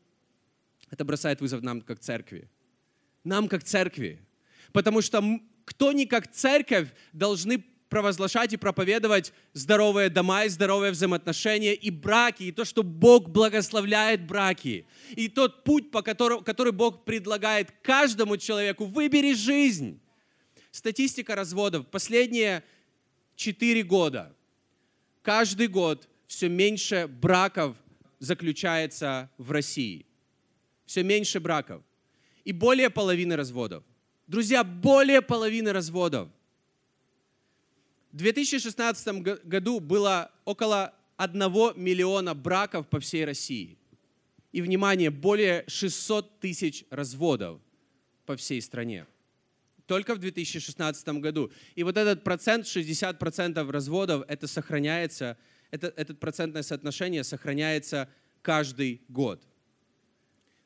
это 0.90 1.04
бросает 1.06 1.42
вызов 1.42 1.62
нам 1.62 1.82
как 1.82 2.00
церкви. 2.00 2.50
Нам 3.24 3.48
как 3.48 3.64
церкви. 3.64 4.20
Потому 4.72 5.02
что 5.02 5.24
кто 5.66 5.92
не 5.92 6.06
как 6.06 6.32
церковь 6.32 6.90
должны 7.14 7.64
провозглашать 7.92 8.54
и 8.54 8.58
проповедовать 8.58 9.34
здоровые 9.52 10.10
дома 10.10 10.46
и 10.46 10.50
здоровые 10.50 10.94
взаимоотношения 10.94 11.74
и 11.74 11.90
браки, 11.90 12.44
и 12.44 12.52
то, 12.54 12.64
что 12.64 12.84
Бог 12.84 13.30
благословляет 13.30 14.26
браки, 14.26 14.88
и 15.12 15.28
тот 15.28 15.66
путь, 15.66 15.92
по 15.92 16.02
которому, 16.02 16.42
который 16.42 16.72
Бог 16.72 17.04
предлагает 17.04 17.72
каждому 17.82 18.38
человеку. 18.38 18.86
Выбери 18.86 19.34
жизнь. 19.34 20.00
Статистика 20.72 21.36
разводов. 21.36 21.86
Последние 21.88 22.64
четыре 23.36 23.84
года 23.84 24.34
каждый 25.22 25.68
год 25.68 26.08
все 26.28 26.48
меньше 26.48 27.08
браков 27.08 27.76
заключается 28.20 29.30
в 29.38 29.52
России. 29.52 30.06
Все 30.86 31.04
меньше 31.04 31.42
браков. 31.42 31.84
И 32.44 32.52
более 32.52 32.90
половины 32.90 33.36
разводов. 33.36 33.84
Друзья, 34.28 34.64
более 34.64 35.22
половины 35.22 35.72
разводов. 35.74 36.30
В 38.12 38.18
2016 38.18 39.44
году 39.44 39.80
было 39.80 40.32
около 40.46 40.94
1 41.18 41.40
миллиона 41.76 42.34
браков 42.34 42.88
по 42.88 43.00
всей 43.00 43.26
России. 43.26 43.78
И, 44.52 44.62
внимание, 44.62 45.10
более 45.10 45.64
600 45.68 46.40
тысяч 46.40 46.86
разводов 46.90 47.62
по 48.26 48.36
всей 48.36 48.62
стране 48.62 49.06
только 49.92 50.16
в 50.16 50.20
2016 50.20 51.06
году. 51.20 51.52
И 51.76 51.84
вот 51.84 51.98
этот 51.98 52.24
процент, 52.24 52.66
60% 52.66 53.70
разводов, 53.70 54.24
это 54.30 54.48
сохраняется, 54.48 55.38
это, 55.70 55.88
это 55.98 56.16
процентное 56.16 56.64
соотношение 56.64 57.26
сохраняется 57.26 58.08
каждый 58.42 59.02
год. 59.10 59.46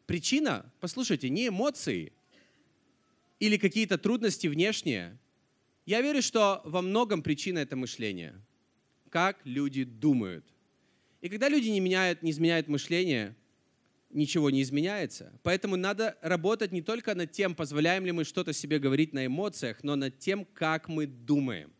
Причина, 0.05 0.71
послушайте, 0.79 1.29
не 1.29 1.47
эмоции 1.47 2.13
или 3.39 3.57
какие-то 3.57 3.97
трудности 3.97 4.47
внешние. 4.47 5.17
Я 5.85 6.01
верю, 6.01 6.21
что 6.21 6.61
во 6.63 6.81
многом 6.81 7.21
причина 7.21 7.59
это 7.59 7.75
мышление. 7.75 8.41
Как 9.09 9.39
люди 9.45 9.83
думают. 9.83 10.45
И 11.21 11.29
когда 11.29 11.49
люди 11.49 11.69
не 11.69 11.79
меняют, 11.79 12.21
не 12.21 12.31
изменяют 12.31 12.67
мышление, 12.67 13.35
ничего 14.11 14.49
не 14.49 14.61
изменяется. 14.61 15.33
Поэтому 15.43 15.75
надо 15.75 16.17
работать 16.21 16.71
не 16.71 16.81
только 16.81 17.15
над 17.15 17.31
тем, 17.31 17.55
позволяем 17.55 18.05
ли 18.05 18.11
мы 18.11 18.23
что-то 18.23 18.53
себе 18.53 18.79
говорить 18.79 19.13
на 19.13 19.25
эмоциях, 19.25 19.83
но 19.83 19.95
над 19.95 20.19
тем, 20.19 20.45
как 20.45 20.87
мы 20.87 21.05
думаем. 21.05 21.74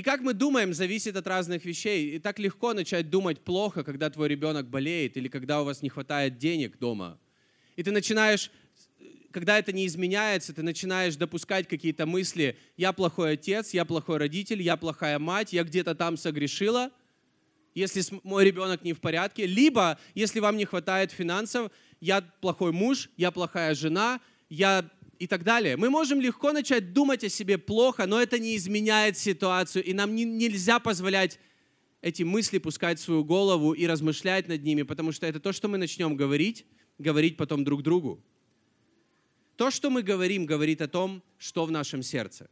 И 0.00 0.02
как 0.02 0.22
мы 0.22 0.32
думаем, 0.32 0.72
зависит 0.72 1.14
от 1.16 1.26
разных 1.26 1.66
вещей. 1.66 2.16
И 2.16 2.18
так 2.18 2.38
легко 2.38 2.72
начать 2.72 3.10
думать 3.10 3.38
плохо, 3.38 3.84
когда 3.84 4.08
твой 4.08 4.28
ребенок 4.28 4.66
болеет 4.66 5.18
или 5.18 5.28
когда 5.28 5.60
у 5.60 5.66
вас 5.66 5.82
не 5.82 5.90
хватает 5.90 6.38
денег 6.38 6.78
дома. 6.78 7.18
И 7.76 7.82
ты 7.82 7.90
начинаешь, 7.90 8.50
когда 9.30 9.58
это 9.58 9.72
не 9.72 9.86
изменяется, 9.86 10.54
ты 10.54 10.62
начинаешь 10.62 11.16
допускать 11.16 11.68
какие-то 11.68 12.06
мысли. 12.06 12.56
Я 12.78 12.94
плохой 12.94 13.32
отец, 13.32 13.74
я 13.74 13.84
плохой 13.84 14.16
родитель, 14.16 14.62
я 14.62 14.78
плохая 14.78 15.18
мать, 15.18 15.52
я 15.52 15.64
где-то 15.64 15.94
там 15.94 16.16
согрешила– 16.16 16.90
если 17.74 18.02
мой 18.24 18.44
ребенок 18.44 18.82
не 18.82 18.94
в 18.94 19.00
порядке, 19.00 19.46
либо 19.46 19.98
если 20.14 20.40
вам 20.40 20.56
не 20.56 20.64
хватает 20.64 21.12
финансов, 21.12 21.70
я 22.00 22.20
плохой 22.40 22.72
муж, 22.72 23.10
я 23.16 23.30
плохая 23.30 23.74
жена, 23.74 24.20
я 24.48 24.90
и 25.20 25.26
так 25.26 25.44
далее. 25.44 25.76
Мы 25.76 25.90
можем 25.90 26.20
легко 26.20 26.50
начать 26.50 26.94
думать 26.94 27.22
о 27.22 27.28
себе 27.28 27.58
плохо, 27.58 28.06
но 28.06 28.20
это 28.20 28.38
не 28.38 28.56
изменяет 28.56 29.18
ситуацию, 29.18 29.84
и 29.84 29.92
нам 29.92 30.14
не, 30.14 30.24
нельзя 30.24 30.78
позволять 30.78 31.38
эти 32.00 32.22
мысли 32.22 32.56
пускать 32.56 32.98
в 32.98 33.02
свою 33.02 33.22
голову 33.22 33.74
и 33.74 33.86
размышлять 33.86 34.48
над 34.48 34.64
ними, 34.64 34.82
потому 34.82 35.12
что 35.12 35.26
это 35.26 35.38
то, 35.38 35.52
что 35.52 35.68
мы 35.68 35.76
начнем 35.76 36.16
говорить, 36.16 36.64
говорить 36.98 37.36
потом 37.36 37.64
друг 37.64 37.82
другу. 37.82 38.24
То, 39.56 39.70
что 39.70 39.90
мы 39.90 40.02
говорим, 40.02 40.46
говорит 40.46 40.80
о 40.80 40.88
том, 40.88 41.22
что 41.36 41.66
в 41.66 41.70
нашем 41.70 42.02
сердце. 42.02 42.48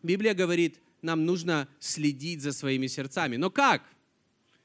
Библия 0.00 0.32
говорит, 0.32 0.78
нам 1.02 1.26
нужно 1.26 1.66
следить 1.80 2.40
за 2.40 2.52
своими 2.52 2.86
сердцами. 2.86 3.34
Но 3.34 3.50
как? 3.50 3.82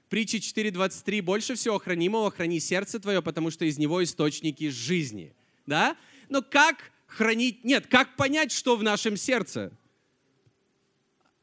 Притча 0.09 0.37
4.23. 0.37 1.23
«Больше 1.23 1.55
всего 1.55 1.79
хранимого 1.79 2.29
храни 2.29 2.59
сердце 2.59 2.99
твое, 2.99 3.23
потому 3.23 3.49
что 3.49 3.65
из 3.65 3.79
него 3.79 4.03
источники 4.03 4.69
жизни». 4.69 5.33
Да? 5.65 5.97
Но 6.29 6.43
как 6.43 6.91
хранить... 7.15 7.63
Нет, 7.63 7.87
как 7.87 8.15
понять, 8.15 8.51
что 8.51 8.75
в 8.75 8.83
нашем 8.83 9.17
сердце? 9.17 9.71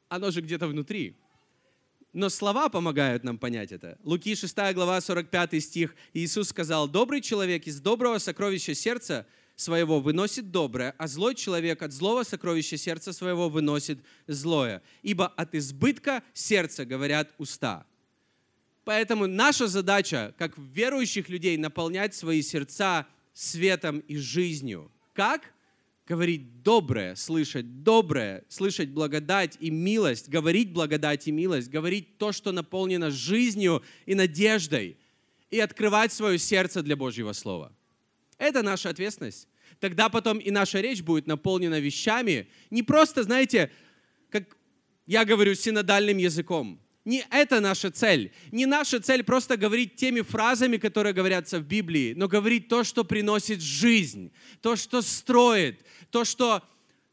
Оно 0.09 0.31
же 0.31 0.41
где-то 0.41 0.69
внутри. 0.69 1.17
Но 2.12 2.29
слова 2.29 2.69
помогают 2.69 3.25
нам 3.25 3.38
понять 3.38 3.73
это. 3.73 3.99
Луки 4.05 4.35
6 4.35 4.55
глава 4.75 5.00
45 5.00 5.62
стих. 5.62 5.95
Иисус 6.12 6.49
сказал, 6.49 6.87
«Добрый 6.87 7.23
человек 7.23 7.67
из 7.67 7.81
доброго 7.81 8.19
сокровища 8.19 8.75
сердца 8.75 9.26
своего 9.57 10.00
выносит 10.00 10.50
доброе, 10.50 10.95
а 10.99 11.09
злой 11.09 11.35
человек 11.35 11.83
от 11.83 11.93
злого 11.93 12.23
сокровища 12.25 12.76
сердца 12.76 13.14
своего 13.14 13.49
выносит 13.49 13.99
злое. 14.26 14.83
Ибо 15.02 15.29
от 15.29 15.55
избытка 15.55 16.23
сердца 16.35 16.85
говорят 16.85 17.33
уста». 17.38 17.87
Поэтому 18.85 19.26
наша 19.26 19.69
задача, 19.69 20.35
как 20.37 20.59
верующих 20.59 21.29
людей, 21.29 21.57
наполнять 21.57 22.14
свои 22.14 22.43
сердца 22.43 23.07
светом 23.33 24.00
и 24.00 24.17
жизнью. 24.17 24.91
Как? 25.14 25.51
Говорить 26.12 26.62
доброе, 26.62 27.14
слышать 27.14 27.83
доброе, 27.83 28.45
слышать 28.50 28.90
благодать 28.90 29.57
и 29.61 29.71
милость, 29.71 30.28
говорить 30.28 30.71
благодать 30.71 31.26
и 31.26 31.33
милость, 31.33 31.71
говорить 31.71 32.19
то, 32.19 32.33
что 32.33 32.52
наполнено 32.52 33.11
жизнью 33.11 33.83
и 34.04 34.14
надеждой, 34.14 34.99
и 35.50 35.59
открывать 35.59 36.12
свое 36.12 36.38
сердце 36.38 36.83
для 36.83 36.97
Божьего 36.97 37.33
Слова. 37.33 37.73
Это 38.37 38.62
наша 38.62 38.90
ответственность. 38.90 39.49
Тогда 39.81 40.11
потом 40.11 40.37
и 40.37 40.50
наша 40.50 40.83
речь 40.83 41.00
будет 41.00 41.26
наполнена 41.26 41.81
вещами, 41.81 42.47
не 42.69 42.83
просто, 42.83 43.23
знаете, 43.23 43.71
как 44.28 44.59
я 45.07 45.25
говорю, 45.25 45.54
синодальным 45.54 46.19
языком, 46.19 46.78
не 47.04 47.25
это 47.31 47.61
наша 47.61 47.90
цель. 47.90 48.33
Не 48.52 48.66
наша 48.66 49.00
цель 49.00 49.25
просто 49.25 49.57
говорить 49.57 49.97
теми 49.97 50.21
фразами, 50.21 50.76
которые 50.76 51.12
говорятся 51.12 51.59
в 51.59 51.64
Библии, 51.64 52.14
но 52.16 52.28
говорить 52.28 52.69
то, 52.69 52.85
что 52.85 53.02
приносит 53.02 53.61
жизнь, 53.61 54.33
то, 54.61 54.76
что 54.76 55.02
строит, 55.02 55.85
то, 56.12 56.25
что, 56.25 56.62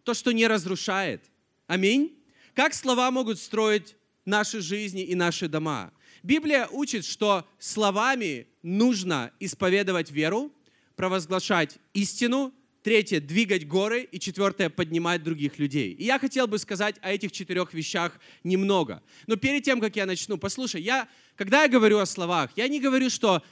то, 0.04 0.14
что 0.14 0.32
не 0.32 0.46
разрушает. 0.46 1.24
Аминь. 1.66 2.16
Как 2.54 2.74
слова 2.76 3.10
могут 3.10 3.40
строить 3.40 3.96
наши 4.26 4.62
жизни 4.62 5.02
и 5.02 5.16
наши 5.16 5.48
дома? 5.48 5.92
Библия 6.22 6.68
учит, 6.68 7.06
что 7.06 7.48
словами 7.58 8.48
нужно 8.62 9.32
исповедовать 9.40 10.12
веру, 10.12 10.52
провозглашать 10.96 11.78
истину 11.94 12.54
Третье– 12.82 13.20
двигать 13.22 13.68
горы. 13.68 14.08
И 14.10 14.20
четвертое– 14.20 14.70
поднимать 14.70 15.22
других 15.22 15.60
людей. 15.60 15.92
И 15.92 16.06
я 16.06 16.18
хотел 16.18 16.48
бы 16.48 16.58
сказать 16.58 16.96
о 17.02 17.12
этих 17.12 17.32
четырех 17.32 17.74
вещах 17.74 18.18
немного. 18.44 19.04
Но 19.28 19.36
перед 19.36 19.64
тем, 19.64 19.82
как 19.82 19.98
я 19.98 20.06
начну, 20.06 20.38
послушай, 20.38 20.82
я, 20.82 21.08
когда 21.36 21.64
я 21.64 21.68
говорю 21.68 22.00
о 22.00 22.06
словах, 22.06 22.52
я 22.56 22.70
не 22.70 22.80
говорю, 22.80 23.10
что, 23.10 23.44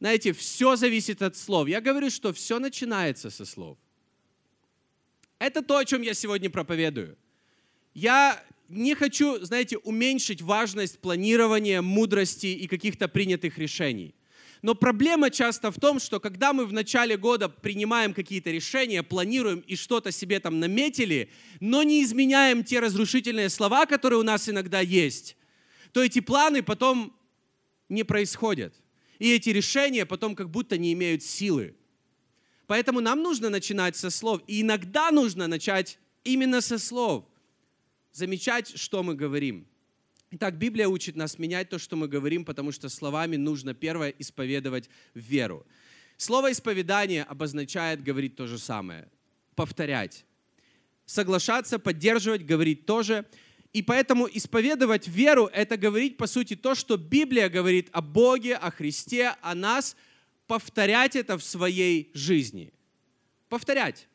знаете, 0.00 0.32
все 0.32 0.74
зависит 0.74 1.22
от 1.22 1.36
слов. 1.36 1.68
Я 1.68 1.80
говорю, 1.80 2.10
что 2.10 2.32
все 2.32 2.58
начинается 2.58 3.30
со 3.30 3.44
слов. 3.44 3.78
Это 5.44 5.60
то, 5.60 5.76
о 5.76 5.84
чем 5.84 6.00
я 6.02 6.14
сегодня 6.14 6.48
проповедую. 6.48 7.18
Я 7.92 8.42
не 8.70 8.94
хочу, 8.94 9.44
знаете, 9.44 9.76
уменьшить 9.76 10.40
важность 10.40 10.98
планирования, 11.00 11.82
мудрости 11.82 12.46
и 12.46 12.66
каких-то 12.66 13.08
принятых 13.08 13.58
решений– 13.58 14.14
но 14.64 14.74
проблема 14.74 15.30
часто 15.30 15.70
в 15.70 15.78
том, 15.78 16.00
что 16.00 16.20
когда 16.20 16.54
мы 16.54 16.64
в 16.64 16.72
начале 16.72 17.18
года 17.18 17.50
принимаем 17.50 18.14
какие-то 18.14 18.50
решения, 18.50 19.02
планируем 19.02 19.60
и 19.60 19.76
что-то 19.76 20.10
себе 20.10 20.40
там 20.40 20.58
наметили, 20.58 21.28
но 21.60 21.82
не 21.82 22.02
изменяем 22.02 22.64
те 22.64 22.80
разрушительные 22.80 23.50
слова, 23.50 23.84
которые 23.84 24.20
у 24.20 24.22
нас 24.22 24.48
иногда 24.48 24.80
есть, 24.80 25.36
то 25.92 26.02
эти 26.02 26.20
планы 26.20 26.62
потом 26.62 27.14
не 27.90 28.04
происходят. 28.04 28.74
И 29.18 29.34
эти 29.34 29.50
решения 29.50 30.06
потом 30.06 30.34
как 30.34 30.48
будто 30.48 30.78
не 30.78 30.94
имеют 30.94 31.22
силы. 31.22 31.74
Поэтому 32.66 33.00
нам 33.00 33.22
нужно 33.22 33.50
начинать 33.50 33.96
со 33.96 34.10
слов. 34.10 34.42
И 34.46 34.62
иногда 34.62 35.10
нужно 35.10 35.46
начать 35.46 35.98
именно 36.24 36.60
со 36.60 36.78
слов. 36.78 37.24
Замечать, 38.12 38.78
что 38.78 39.02
мы 39.02 39.14
говорим. 39.14 39.66
Итак, 40.30 40.58
Библия 40.58 40.88
учит 40.88 41.14
нас 41.14 41.38
менять 41.38 41.68
то, 41.68 41.78
что 41.78 41.96
мы 41.96 42.08
говорим, 42.08 42.44
потому 42.44 42.72
что 42.72 42.88
словами 42.88 43.36
нужно 43.36 43.74
первое 43.74 44.14
исповедовать 44.18 44.88
веру. 45.14 45.66
Слово 46.16 46.52
исповедание 46.52 47.24
обозначает 47.24 48.02
говорить 48.02 48.36
то 48.36 48.46
же 48.46 48.58
самое, 48.58 49.08
повторять. 49.54 50.24
Соглашаться, 51.06 51.78
поддерживать, 51.78 52.46
говорить 52.46 52.86
тоже. 52.86 53.26
И 53.72 53.82
поэтому 53.82 54.28
исповедовать 54.32 55.08
веру– 55.08 55.50
это 55.52 55.76
говорить, 55.76 56.16
по 56.16 56.26
сути, 56.26 56.54
то, 56.54 56.74
что 56.74 56.96
Библия 56.96 57.48
говорит 57.48 57.88
о 57.92 58.00
Боге, 58.00 58.56
о 58.56 58.70
Христе, 58.70 59.36
о 59.42 59.54
нас, 59.54 59.96
повторять 60.46 61.16
это 61.16 61.38
в 61.38 61.44
своей 61.44 62.10
жизни. 62.14 62.72
Повторять. 63.48 64.08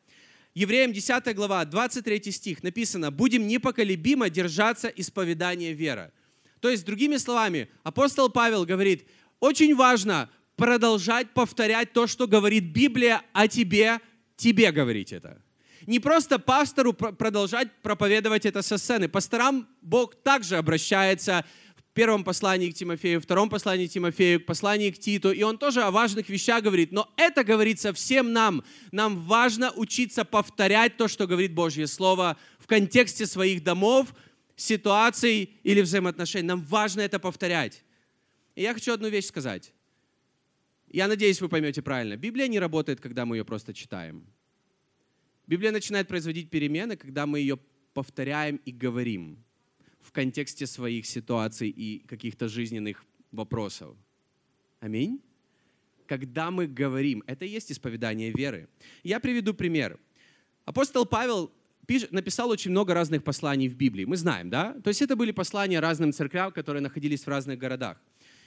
Евреям 0.54 0.92
10 0.92 1.34
глава, 1.34 1.64
23 1.64 2.32
стих 2.32 2.62
написано, 2.62 3.10
«Будем 3.10 3.46
непоколебимо 3.46 4.28
держаться 4.30 4.88
исповедания 4.88 5.72
веры». 5.72 6.12
То 6.60 6.68
есть, 6.68 6.84
другими 6.84 7.16
словами, 7.16 7.68
апостол 7.84 8.28
Павел 8.28 8.64
говорит, 8.64 9.08
очень 9.38 9.74
важно 9.74 10.28
продолжать 10.56 11.30
повторять 11.30 11.92
то, 11.92 12.06
что 12.06 12.26
говорит 12.26 12.64
Библия 12.64 13.22
о 13.32 13.48
тебе, 13.48 14.00
тебе 14.36 14.72
говорить 14.72 15.12
это. 15.12 15.40
Не 15.86 15.98
просто 15.98 16.38
пастору 16.38 16.92
продолжать 16.92 17.68
проповедовать 17.82 18.44
это 18.44 18.60
со 18.60 18.76
сцены. 18.76 19.08
Пасторам 19.08 19.66
Бог 19.80 20.14
также 20.22 20.56
обращается 20.56 21.46
первом 21.92 22.24
послании 22.24 22.70
к 22.70 22.74
Тимофею, 22.74 23.20
втором 23.20 23.50
послании 23.50 23.86
к 23.86 23.90
Тимофею, 23.90 24.40
послании 24.40 24.90
к 24.90 24.98
Титу, 24.98 25.32
и 25.32 25.42
он 25.42 25.58
тоже 25.58 25.82
о 25.82 25.90
важных 25.90 26.28
вещах 26.28 26.62
говорит. 26.62 26.92
Но 26.92 27.12
это 27.16 27.42
говорится 27.44 27.92
всем 27.92 28.32
нам. 28.32 28.64
Нам 28.92 29.20
важно 29.20 29.72
учиться 29.72 30.24
повторять 30.24 30.96
то, 30.96 31.08
что 31.08 31.26
говорит 31.26 31.52
Божье 31.52 31.86
Слово 31.86 32.36
в 32.58 32.66
контексте 32.66 33.26
своих 33.26 33.64
домов, 33.64 34.14
ситуаций 34.56 35.58
или 35.62 35.80
взаимоотношений. 35.80 36.46
Нам 36.46 36.62
важно 36.62 37.00
это 37.00 37.18
повторять. 37.18 37.82
И 38.54 38.62
я 38.62 38.72
хочу 38.72 38.92
одну 38.92 39.08
вещь 39.08 39.26
сказать. 39.26 39.72
Я 40.88 41.08
надеюсь, 41.08 41.40
вы 41.40 41.48
поймете 41.48 41.82
правильно. 41.82 42.16
Библия 42.16 42.46
не 42.48 42.58
работает, 42.58 43.00
когда 43.00 43.24
мы 43.24 43.36
ее 43.36 43.44
просто 43.44 43.74
читаем. 43.74 44.26
Библия 45.46 45.72
начинает 45.72 46.08
производить 46.08 46.50
перемены, 46.50 46.96
когда 46.96 47.26
мы 47.26 47.40
ее 47.40 47.58
повторяем 47.94 48.56
и 48.64 48.70
говорим 48.70 49.44
в 50.10 50.12
контексте 50.12 50.66
своих 50.66 51.06
ситуаций 51.06 51.68
и 51.68 52.00
каких-то 52.00 52.48
жизненных 52.48 53.04
вопросов. 53.30 53.96
Аминь. 54.80 55.20
Когда 56.08 56.50
мы 56.50 56.66
говорим, 56.66 57.22
это 57.28 57.44
и 57.44 57.48
есть 57.48 57.70
исповедание 57.70 58.32
веры. 58.32 58.68
Я 59.04 59.20
приведу 59.20 59.54
пример. 59.54 60.00
Апостол 60.64 61.06
Павел 61.06 61.52
написал 62.10 62.50
очень 62.50 62.72
много 62.72 62.92
разных 62.92 63.22
посланий 63.22 63.68
в 63.68 63.76
Библии. 63.76 64.04
Мы 64.04 64.16
знаем, 64.16 64.50
да? 64.50 64.72
То 64.82 64.88
есть 64.88 65.00
это 65.00 65.14
были 65.14 65.30
послания 65.30 65.78
разным 65.78 66.12
церквям, 66.12 66.50
которые 66.50 66.82
находились 66.82 67.22
в 67.22 67.28
разных 67.28 67.60
городах. 67.60 67.96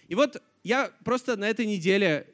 И 0.10 0.16
вот 0.16 0.44
я 0.66 0.92
просто 1.06 1.38
на 1.38 1.48
этой 1.48 1.66
неделе 1.66 2.28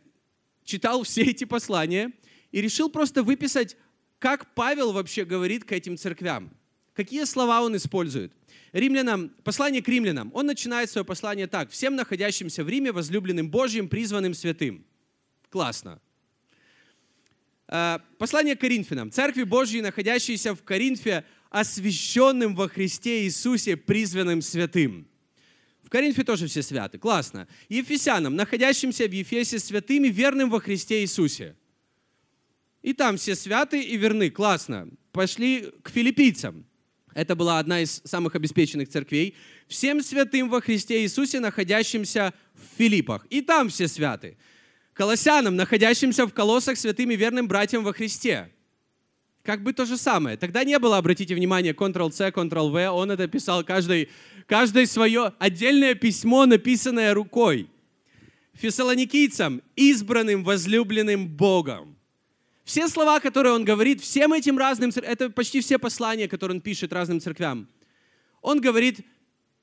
читал 0.63 1.03
все 1.09 1.21
эти 1.21 1.43
послания 1.43 2.13
и 2.51 2.61
решил 2.61 2.89
просто 2.89 3.21
выписать, 3.21 3.77
как 4.17 4.55
Павел 4.55 4.91
вообще 4.91 5.23
говорит 5.23 5.65
к 5.65 5.71
этим 5.71 5.97
церквям. 5.97 6.49
Какие 6.95 7.25
слова 7.25 7.61
он 7.61 7.75
использует? 7.75 8.33
Римлянам, 8.71 9.29
послание 9.43 9.81
к 9.81 9.88
римлянам, 9.88 10.31
он 10.33 10.45
начинает 10.45 10.89
свое 10.89 11.05
послание 11.05 11.47
так. 11.47 11.71
«Всем 11.71 11.95
находящимся 11.95 12.63
в 12.63 12.69
Риме, 12.69 12.91
возлюбленным 12.91 13.49
Божьим, 13.49 13.89
призванным 13.89 14.33
святым». 14.33 14.85
Классно. 15.49 15.99
А, 17.67 18.01
послание 18.17 18.55
к 18.55 18.62
Коринфянам. 18.62 19.12
Церкви 19.12 19.43
Божьей, 19.43 19.81
находящиеся 19.81 20.55
в 20.55 20.63
Коринфе, 20.63 21.23
освященным 21.49 22.55
во 22.55 22.67
Христе 22.67 23.23
Иисусе, 23.23 23.77
призванным 23.77 24.41
святым. 24.41 25.07
В 25.83 25.89
Коринфе 25.89 26.23
тоже 26.23 26.47
все 26.47 26.62
святы. 26.62 26.99
Классно. 26.99 27.47
Ефесянам, 27.67 28.35
находящимся 28.35 29.07
в 29.07 29.12
Ефесе 29.12 29.57
святыми, 29.57 30.07
верным 30.07 30.49
во 30.49 30.59
Христе 30.59 31.01
Иисусе. 31.01 31.55
И 32.83 32.93
там 32.93 33.17
все 33.17 33.35
святы 33.35 33.81
и 33.81 33.97
верны. 33.97 34.29
Классно. 34.29 34.89
Пошли 35.12 35.71
к 35.81 35.89
филиппийцам. 35.89 36.65
Это 37.19 37.36
была 37.36 37.60
одна 37.60 37.82
из 37.82 38.01
самых 38.05 38.36
обеспеченных 38.36 38.88
церквей. 38.88 39.36
Всем 39.67 40.01
святым 40.01 40.49
во 40.49 40.62
Христе 40.62 41.01
Иисусе, 41.01 41.41
находящимся 41.41 42.34
в 42.53 42.77
Филиппах. 42.77 43.27
И 43.29 43.41
там 43.41 43.67
все 43.67 43.89
святы. 43.89 44.38
Колоссянам, 44.93 45.58
находящимся 45.58 46.25
в 46.25 46.34
колоссах, 46.34 46.77
святым 46.77 47.12
и 47.12 47.17
верным 47.17 47.49
братьям 47.49 47.84
во 47.84 47.91
Христе. 47.91 48.49
Как 49.43 49.63
бы 49.63 49.73
то 49.73 49.86
же 49.86 49.97
самое. 49.97 50.38
Тогда 50.38 50.63
не 50.63 50.79
было, 50.79 50.97
обратите 50.97 51.36
внимание, 51.36 51.73
Ctrl-C, 51.73 52.29
Ctrl-V. 52.29 52.89
Он 52.89 53.12
это 53.12 53.27
писал 53.27 53.65
каждый, 53.65 54.08
каждое 54.45 54.86
свое 54.86 55.34
отдельное 55.39 55.95
письмо, 55.95 56.45
написанное 56.45 57.13
рукой. 57.13 57.69
Фессалоникийцам, 58.53 59.62
избранным, 59.75 60.45
возлюбленным 60.45 61.27
Богом. 61.27 61.98
Все 62.69 62.88
слова, 62.88 63.19
которые 63.19 63.53
он 63.53 63.65
говорит, 63.65 63.99
всем 63.99 64.32
этим 64.32 64.55
разным, 64.60 64.91
это 64.95 65.32
почти 65.32 65.60
все 65.60 65.79
послания, 65.79 66.27
которые 66.27 66.58
он 66.58 66.62
пишет 66.62 66.93
разным 66.93 67.19
церквям. 67.19 67.67
Он 68.43 68.62
говорит 68.62 68.99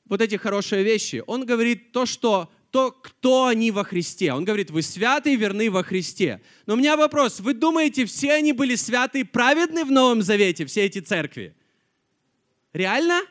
вот 0.07 0.21
эти 0.21 0.35
хорошие 0.35 0.83
вещи. 0.83 1.23
Он 1.29 1.47
говорит 1.47 1.93
то, 1.93 2.05
что 2.05 2.51
то, 2.73 2.91
кто 2.91 3.47
они 3.47 3.71
во 3.71 3.85
Христе. 3.85 4.33
Он 4.33 4.45
говорит, 4.45 4.73
вы 4.73 4.83
святы 4.83 5.35
и 5.35 5.37
верны 5.37 5.71
во 5.71 5.85
Христе. 5.85 6.41
Но 6.67 6.75
у 6.75 6.77
меня 6.77 6.97
вопрос, 6.97 7.39
вы 7.39 7.55
думаете, 7.55 8.07
все 8.07 8.33
они 8.33 8.53
были 8.53 8.75
святы 8.75 9.21
и 9.21 9.23
праведны 9.23 9.85
в 9.85 9.93
Новом 9.93 10.21
Завете, 10.21 10.67
все 10.67 10.81
эти 10.83 10.99
церкви? 10.99 11.55
Реально? 12.73 13.23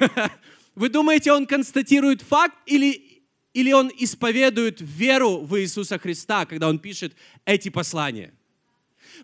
Вы 0.74 0.88
думаете, 0.88 1.30
он 1.32 1.44
констатирует 1.44 2.22
факт 2.22 2.56
или, 2.64 3.22
или 3.52 3.70
он 3.72 3.92
исповедует 3.98 4.78
веру 4.80 5.40
в 5.40 5.60
Иисуса 5.60 5.98
Христа, 5.98 6.46
когда 6.46 6.70
он 6.70 6.78
пишет 6.78 7.12
эти 7.44 7.68
послания? 7.68 8.32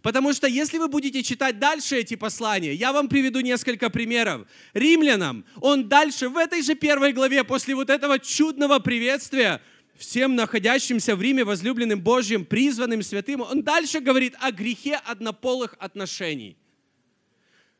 Потому 0.02 0.32
что 0.32 0.46
если 0.46 0.78
вы 0.78 0.88
будете 0.88 1.22
читать 1.22 1.58
дальше 1.58 1.96
эти 1.96 2.14
послания, 2.14 2.74
я 2.74 2.92
вам 2.92 3.08
приведу 3.08 3.40
несколько 3.40 3.90
примеров. 3.90 4.46
Римлянам, 4.74 5.44
он 5.60 5.88
дальше, 5.88 6.28
в 6.28 6.36
этой 6.36 6.62
же 6.62 6.74
первой 6.74 7.12
главе, 7.12 7.44
после 7.44 7.74
вот 7.74 7.90
этого 7.90 8.18
чудного 8.18 8.78
приветствия, 8.78 9.60
всем 9.96 10.36
находящимся 10.36 11.16
в 11.16 11.22
Риме, 11.22 11.44
возлюбленным 11.44 12.00
Божьим, 12.00 12.44
призванным 12.44 13.02
святым, 13.02 13.40
он 13.40 13.62
дальше 13.62 14.00
говорит 14.00 14.34
о 14.40 14.52
грехе 14.52 15.00
однополых 15.04 15.74
отношений. 15.78 16.56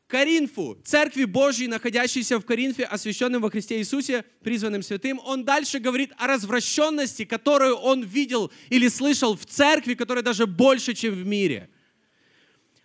Коринфу, 0.07 0.75
церкви 0.83 1.25
Божьей, 1.25 1.67
находящейся 1.67 2.39
в 2.39 2.45
Коринфе, 2.45 2.83
освященным 2.83 3.43
во 3.43 3.51
Христе 3.51 3.77
Иисусе, 3.77 4.25
призванным 4.43 4.81
святым, 4.81 5.21
он 5.23 5.45
дальше 5.45 5.77
говорит 5.77 6.11
о 6.17 6.25
развращенности, 6.25 7.25
которую 7.25 7.75
он 7.75 8.01
видел 8.01 8.51
или 8.69 8.87
слышал 8.87 9.37
в 9.37 9.45
церкви, 9.45 9.93
которая 9.93 10.23
даже 10.23 10.47
больше, 10.47 10.95
чем 10.95 11.13
в 11.13 11.25
мире– 11.25 11.69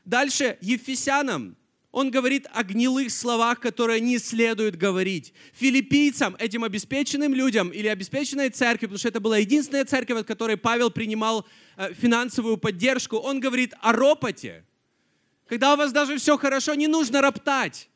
Дальше 0.04 0.58
Ефесянам 0.60 1.56
он 1.94 2.10
говорит 2.10 2.48
о 2.52 2.64
гнилых 2.64 3.12
словах, 3.12 3.60
которые 3.60 4.00
не 4.00 4.18
следует 4.18 4.76
говорить. 4.76 5.32
Филиппийцам, 5.52 6.34
этим 6.40 6.64
обеспеченным 6.64 7.32
людям 7.32 7.68
или 7.68 7.86
обеспеченной 7.86 8.50
церкви, 8.50 8.86
потому 8.86 8.98
что 8.98 9.08
это 9.08 9.20
была 9.20 9.38
единственная 9.38 9.84
церковь, 9.84 10.18
от 10.18 10.26
которой 10.26 10.56
Павел 10.56 10.90
принимал 10.90 11.46
э, 11.76 11.94
финансовую 11.94 12.56
поддержку, 12.56 13.18
он 13.18 13.38
говорит 13.38 13.74
о 13.80 13.92
ропоте. 13.92 14.64
Когда 15.46 15.74
у 15.74 15.76
вас 15.76 15.92
даже 15.92 16.16
все 16.16 16.36
хорошо, 16.36 16.74
не 16.74 16.88
нужно 16.88 17.20
роптать. 17.20 17.88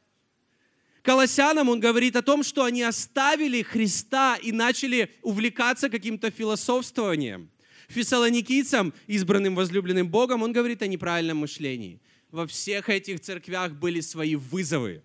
Колоссянам 1.02 1.68
он 1.68 1.80
говорит 1.80 2.14
о 2.14 2.22
том, 2.22 2.44
что 2.44 2.62
они 2.62 2.82
оставили 2.82 3.62
Христа 3.62 4.36
и 4.36 4.52
начали 4.52 5.10
увлекаться 5.22 5.88
каким-то 5.88 6.30
философствованием. 6.30 7.50
Фессалоникийцам, 7.88 8.92
избранным 9.06 9.54
возлюбленным 9.54 10.08
Богом, 10.08 10.42
он 10.42 10.52
говорит 10.52 10.82
о 10.82 10.86
неправильном 10.86 11.38
мышлении. 11.38 12.00
Во 12.30 12.46
всех 12.46 12.90
этих 12.90 13.20
церквях 13.20 13.72
были 13.72 14.00
свои 14.00 14.36
вызовы. 14.36 15.02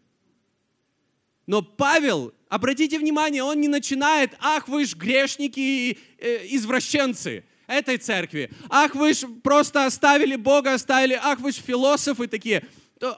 Но 1.45 1.61
Павел, 1.61 2.33
обратите 2.49 2.99
внимание, 2.99 3.43
он 3.43 3.59
не 3.61 3.69
начинает, 3.69 4.31
ах, 4.39 4.67
вы 4.67 4.85
ж 4.85 4.95
грешники 4.95 5.59
и 5.59 5.97
э, 6.19 6.47
извращенцы 6.49 7.43
этой 7.67 7.97
церкви. 7.97 8.51
Ах, 8.69 8.95
вы 8.95 9.13
ж 9.13 9.25
просто 9.41 9.85
оставили 9.85 10.35
Бога, 10.35 10.73
оставили, 10.73 11.17
ах, 11.21 11.39
вы 11.39 11.51
ж 11.51 11.55
философы 11.55 12.27
такие. 12.27 12.65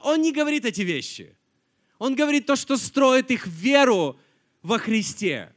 Он 0.02 0.22
не 0.22 0.32
говорит 0.32 0.64
эти 0.64 0.82
вещи. 0.82 1.36
Он 1.98 2.14
говорит 2.14 2.46
то, 2.46 2.56
что 2.56 2.76
строит 2.76 3.30
их 3.30 3.46
веру 3.46 4.18
во 4.62 4.78
Христе. 4.78 5.52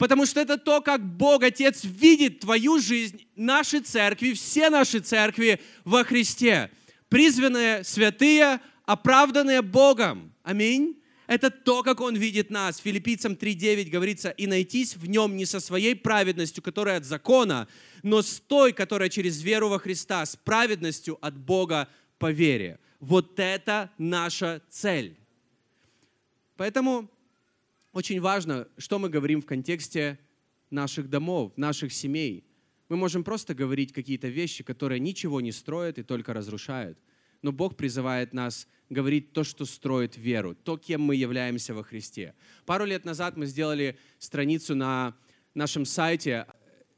Потому 0.00 0.24
что 0.24 0.40
это 0.40 0.56
то, 0.56 0.80
как 0.80 1.04
Бог, 1.04 1.42
Отец, 1.42 1.84
видит 1.84 2.40
твою 2.40 2.80
жизнь, 2.80 3.26
наши 3.36 3.80
церкви, 3.80 4.32
все 4.32 4.70
наши 4.70 5.00
церкви 5.00 5.60
во 5.84 6.04
Христе. 6.04 6.70
Призванные 7.10 7.84
святые, 7.84 8.60
оправданные 8.86 9.60
Богом. 9.60 10.32
Аминь. 10.42 10.96
Это 11.26 11.50
то, 11.50 11.82
как 11.82 12.00
Он 12.00 12.16
видит 12.16 12.48
нас. 12.48 12.78
Филиппийцам 12.78 13.34
3.9 13.34 13.90
говорится, 13.90 14.30
«И 14.30 14.46
найтись 14.46 14.96
в 14.96 15.04
Нем 15.06 15.36
не 15.36 15.44
со 15.44 15.60
своей 15.60 15.94
праведностью, 15.94 16.62
которая 16.62 16.96
от 16.96 17.04
закона, 17.04 17.68
но 18.02 18.22
с 18.22 18.40
той, 18.40 18.72
которая 18.72 19.10
через 19.10 19.42
веру 19.42 19.68
во 19.68 19.78
Христа, 19.78 20.24
с 20.24 20.34
праведностью 20.34 21.18
от 21.20 21.36
Бога 21.36 21.88
по 22.18 22.32
вере». 22.32 22.78
Вот 23.00 23.38
это 23.38 23.90
наша 23.98 24.62
цель. 24.70 25.18
Поэтому 26.56 27.10
очень 27.92 28.20
важно, 28.20 28.68
что 28.78 28.98
мы 28.98 29.08
говорим 29.08 29.42
в 29.42 29.46
контексте 29.46 30.18
наших 30.70 31.10
домов, 31.10 31.52
наших 31.56 31.92
семей. 31.92 32.44
Мы 32.88 32.96
можем 32.96 33.24
просто 33.24 33.54
говорить 33.54 33.92
какие-то 33.92 34.28
вещи, 34.28 34.64
которые 34.64 35.00
ничего 35.00 35.40
не 35.40 35.52
строят 35.52 35.98
и 35.98 36.02
только 36.02 36.32
разрушают. 36.32 36.98
Но 37.42 37.52
Бог 37.52 37.76
призывает 37.76 38.32
нас 38.32 38.68
говорить 38.90 39.32
то, 39.32 39.44
что 39.44 39.64
строит 39.64 40.16
веру, 40.16 40.54
то, 40.54 40.76
кем 40.76 41.00
мы 41.00 41.16
являемся 41.16 41.74
во 41.74 41.82
Христе. 41.82 42.34
Пару 42.66 42.84
лет 42.84 43.04
назад 43.04 43.36
мы 43.36 43.46
сделали 43.46 43.98
страницу 44.18 44.74
на 44.74 45.16
нашем 45.54 45.84
сайте. 45.84 46.46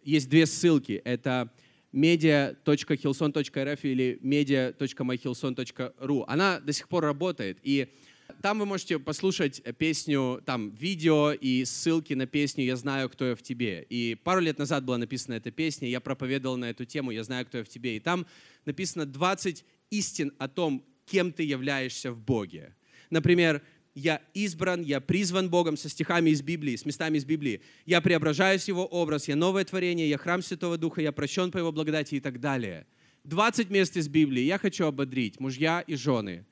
Есть 0.03 0.29
две 0.29 0.47
ссылки. 0.47 1.01
Это 1.05 1.53
media.hilson.rf 1.93 3.81
или 3.83 4.19
media.myhilson.ru. 4.23 6.25
Она 6.27 6.61
до 6.61 6.73
сих 6.73 6.89
пор 6.89 7.05
работает. 7.05 7.59
И 7.63 7.93
там 8.41 8.59
вы 8.59 8.67
можете 8.67 8.99
послушать 8.99 9.63
песню, 9.79 10.43
там 10.45 10.71
видео 10.71 11.33
и 11.33 11.65
ссылки 11.65 12.15
на 12.15 12.27
песню 12.27 12.65
«Я 12.65 12.77
знаю, 12.77 13.11
кто 13.11 13.27
я 13.27 13.35
в 13.35 13.43
тебе». 13.43 13.87
И 13.89 14.15
пару 14.15 14.41
лет 14.41 14.59
назад 14.59 14.85
была 14.85 14.99
написана 14.99 15.35
эта 15.35 15.51
песня, 15.51 15.89
я 15.89 16.01
проповедовал 16.01 16.57
на 16.57 16.71
эту 16.71 16.85
тему 16.85 17.11
«Я 17.11 17.25
знаю, 17.25 17.47
кто 17.47 17.59
я 17.59 17.65
в 17.65 17.69
тебе». 17.69 17.97
И 17.97 18.01
там 18.01 18.27
написано 18.65 19.07
20 19.07 19.65
истин 19.91 20.33
о 20.39 20.49
том, 20.49 20.85
кем 21.07 21.33
ты 21.33 21.43
являешься 21.43 22.13
в 22.13 22.21
Боге. 22.21 22.75
Например, 23.11 23.63
я 23.95 24.23
избран, 24.33 24.83
я 24.83 25.01
призван 25.01 25.51
Богом 25.51 25.77
со 25.77 25.89
стихами 25.89 26.31
из 26.31 26.41
Библии, 26.41 26.77
с 26.77 26.87
местами 26.87 27.19
из 27.19 27.25
Библии. 27.25 27.61
Я 27.85 28.01
преображаюсь 28.01 28.69
Его 28.69 28.87
образ, 28.87 29.29
я 29.29 29.37
новое 29.37 29.65
творение, 29.65 30.09
я 30.09 30.17
храм 30.17 30.43
Святого 30.43 30.79
Духа, 30.79 31.03
я 31.03 31.13
прощен 31.13 31.51
по 31.51 31.59
Его 31.59 31.73
благодати 31.73 32.15
и 32.15 32.21
так 32.21 32.41
далее. 32.41 32.87
20 33.25 33.71
мест 33.71 33.97
из 33.97 34.09
Библии 34.09 34.43
я 34.43 34.59
хочу 34.59 34.87
ободрить, 34.87 35.39
мужья 35.41 35.81
и 35.81 35.95
жены 35.95 36.47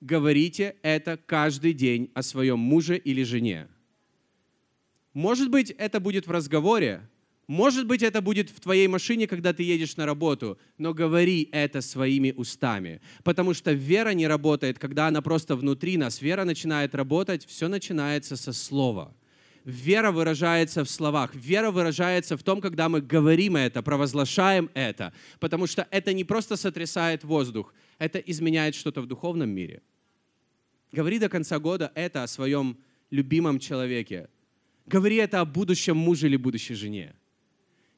говорите 0.00 0.76
это 0.82 1.16
каждый 1.16 1.72
день 1.72 2.10
о 2.14 2.22
своем 2.22 2.58
муже 2.58 2.96
или 2.96 3.22
жене. 3.22 3.68
Может 5.12 5.50
быть, 5.50 5.70
это 5.70 6.00
будет 6.00 6.26
в 6.26 6.30
разговоре, 6.30 7.08
может 7.46 7.86
быть, 7.86 8.02
это 8.02 8.20
будет 8.20 8.50
в 8.50 8.60
твоей 8.60 8.88
машине, 8.88 9.28
когда 9.28 9.52
ты 9.52 9.62
едешь 9.62 9.96
на 9.96 10.04
работу, 10.04 10.58
но 10.78 10.92
говори 10.92 11.48
это 11.52 11.80
своими 11.80 12.32
устами. 12.32 13.00
Потому 13.22 13.54
что 13.54 13.72
вера 13.72 14.10
не 14.10 14.26
работает, 14.26 14.80
когда 14.80 15.06
она 15.06 15.22
просто 15.22 15.54
внутри 15.54 15.96
нас. 15.96 16.20
Вера 16.20 16.44
начинает 16.44 16.94
работать, 16.96 17.46
все 17.46 17.68
начинается 17.68 18.36
со 18.36 18.52
слова. 18.52 19.14
Вера 19.64 20.10
выражается 20.10 20.84
в 20.84 20.90
словах. 20.90 21.36
Вера 21.36 21.70
выражается 21.70 22.36
в 22.36 22.42
том, 22.42 22.60
когда 22.60 22.88
мы 22.88 23.00
говорим 23.00 23.54
это, 23.54 23.80
провозглашаем 23.80 24.68
это. 24.74 25.12
Потому 25.38 25.68
что 25.68 25.86
это 25.92 26.12
не 26.12 26.24
просто 26.24 26.56
сотрясает 26.56 27.22
воздух, 27.22 27.72
это 27.98 28.18
изменяет 28.18 28.74
что-то 28.74 29.00
в 29.00 29.06
духовном 29.06 29.50
мире. 29.50 29.82
Говори 30.92 31.18
до 31.18 31.28
конца 31.28 31.58
года 31.58 31.92
это 31.94 32.22
о 32.22 32.26
своем 32.26 32.76
любимом 33.10 33.58
человеке. 33.58 34.28
Говори 34.86 35.16
это 35.16 35.40
о 35.40 35.44
будущем 35.44 35.96
муже 35.96 36.26
или 36.26 36.36
будущей 36.36 36.74
жене. 36.74 37.14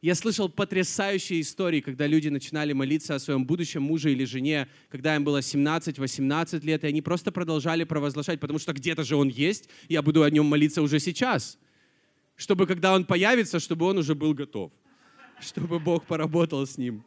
Я 0.00 0.14
слышал 0.14 0.48
потрясающие 0.48 1.40
истории, 1.40 1.80
когда 1.80 2.06
люди 2.06 2.28
начинали 2.28 2.72
молиться 2.72 3.16
о 3.16 3.18
своем 3.18 3.44
будущем 3.44 3.82
муже 3.82 4.12
или 4.12 4.24
жене, 4.24 4.68
когда 4.90 5.16
им 5.16 5.24
было 5.24 5.38
17-18 5.38 6.64
лет, 6.64 6.84
и 6.84 6.86
они 6.86 7.02
просто 7.02 7.32
продолжали 7.32 7.82
провозглашать, 7.82 8.38
потому 8.38 8.60
что 8.60 8.72
где-то 8.72 9.02
же 9.02 9.16
он 9.16 9.28
есть, 9.28 9.68
я 9.88 10.00
буду 10.00 10.22
о 10.22 10.30
нем 10.30 10.46
молиться 10.46 10.82
уже 10.82 11.00
сейчас, 11.00 11.58
чтобы 12.36 12.68
когда 12.68 12.94
он 12.94 13.04
появится, 13.04 13.58
чтобы 13.58 13.86
он 13.86 13.98
уже 13.98 14.14
был 14.14 14.34
готов, 14.34 14.70
чтобы 15.40 15.80
Бог 15.80 16.06
поработал 16.06 16.64
с 16.64 16.78
ним. 16.78 17.02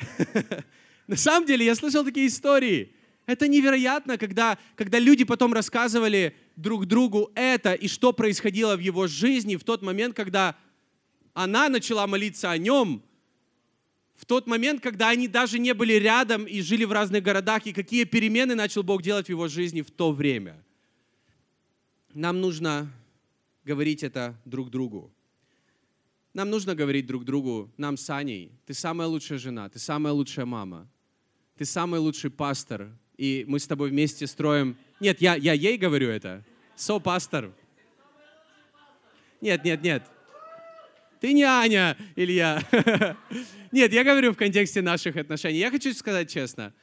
На 1.12 1.18
самом 1.18 1.46
деле, 1.46 1.66
я 1.66 1.74
слышал 1.74 2.06
такие 2.06 2.26
истории. 2.26 2.90
Это 3.26 3.46
невероятно, 3.46 4.16
когда, 4.16 4.56
когда 4.76 4.98
люди 4.98 5.24
потом 5.24 5.52
рассказывали 5.52 6.34
друг 6.56 6.86
другу 6.86 7.30
это 7.34 7.74
и 7.74 7.86
что 7.86 8.14
происходило 8.14 8.76
в 8.76 8.80
его 8.80 9.06
жизни 9.06 9.56
в 9.56 9.62
тот 9.62 9.82
момент, 9.82 10.16
когда 10.16 10.56
она 11.34 11.68
начала 11.68 12.06
молиться 12.06 12.50
о 12.50 12.56
нем, 12.56 13.02
в 14.16 14.24
тот 14.24 14.46
момент, 14.46 14.82
когда 14.82 15.10
они 15.10 15.28
даже 15.28 15.58
не 15.58 15.74
были 15.74 15.92
рядом 15.92 16.46
и 16.46 16.62
жили 16.62 16.84
в 16.84 16.92
разных 16.92 17.22
городах, 17.22 17.66
и 17.66 17.74
какие 17.74 18.04
перемены 18.04 18.54
начал 18.54 18.82
Бог 18.82 19.02
делать 19.02 19.26
в 19.26 19.28
его 19.28 19.48
жизни 19.48 19.82
в 19.82 19.90
то 19.90 20.12
время. 20.12 20.64
Нам 22.14 22.40
нужно 22.40 22.90
говорить 23.64 24.02
это 24.02 24.34
друг 24.46 24.70
другу. 24.70 25.12
Нам 26.32 26.48
нужно 26.48 26.74
говорить 26.74 27.06
друг 27.06 27.26
другу, 27.26 27.70
нам 27.76 27.98
с 27.98 28.08
Аней, 28.08 28.50
ты 28.64 28.72
самая 28.72 29.08
лучшая 29.08 29.38
жена, 29.38 29.68
ты 29.68 29.78
самая 29.78 30.14
лучшая 30.14 30.46
мама, 30.46 30.88
ты 31.56 31.64
самый 31.64 32.00
лучший 32.00 32.30
пастор, 32.30 32.90
и 33.16 33.44
мы 33.46 33.58
с 33.58 33.66
тобой 33.66 33.90
вместе 33.90 34.26
строим... 34.26 34.76
Нет, 35.00 35.20
я, 35.20 35.34
я 35.34 35.52
ей 35.52 35.76
говорю 35.76 36.08
это. 36.08 36.44
Со-пастор. 36.76 37.52
Нет, 39.40 39.64
нет, 39.64 39.82
нет. 39.82 40.02
Ты 41.20 41.32
не 41.32 41.44
Аня, 41.44 41.96
Илья. 42.16 42.60
Нет, 43.70 43.92
я 43.92 44.02
говорю 44.02 44.32
в 44.32 44.36
контексте 44.36 44.82
наших 44.82 45.16
отношений. 45.16 45.58
Я 45.58 45.70
хочу 45.70 45.94
сказать 45.94 46.28
честно, 46.28 46.74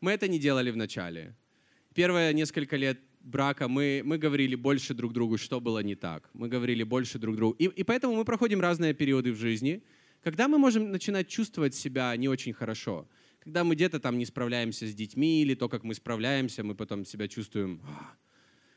мы 0.00 0.12
это 0.12 0.28
не 0.28 0.38
делали 0.38 0.70
в 0.70 0.76
начале. 0.78 1.36
Первые 1.94 2.32
несколько 2.32 2.76
лет 2.76 2.98
брака 3.20 3.68
мы, 3.68 4.00
мы 4.02 4.16
говорили 4.16 4.54
больше 4.54 4.94
друг 4.94 5.12
другу, 5.12 5.36
что 5.36 5.60
было 5.60 5.80
не 5.80 5.94
так. 5.94 6.30
Мы 6.32 6.48
говорили 6.48 6.84
больше 6.84 7.18
друг 7.18 7.36
другу. 7.36 7.54
И, 7.58 7.64
и 7.66 7.82
поэтому 7.82 8.14
мы 8.14 8.24
проходим 8.24 8.62
разные 8.62 8.94
периоды 8.94 9.30
в 9.30 9.36
жизни, 9.36 9.82
когда 10.22 10.48
мы 10.48 10.56
можем 10.56 10.90
начинать 10.90 11.28
чувствовать 11.28 11.74
себя 11.74 12.16
не 12.16 12.28
очень 12.28 12.54
хорошо 12.54 13.06
когда 13.42 13.64
мы 13.64 13.74
где-то 13.74 13.98
там 13.98 14.18
не 14.18 14.24
справляемся 14.24 14.86
с 14.86 14.94
детьми, 14.94 15.42
или 15.42 15.54
то, 15.54 15.68
как 15.68 15.82
мы 15.82 15.94
справляемся, 15.94 16.62
мы 16.62 16.76
потом 16.76 17.04
себя 17.04 17.26
чувствуем, 17.26 17.80
«А, 17.84 18.14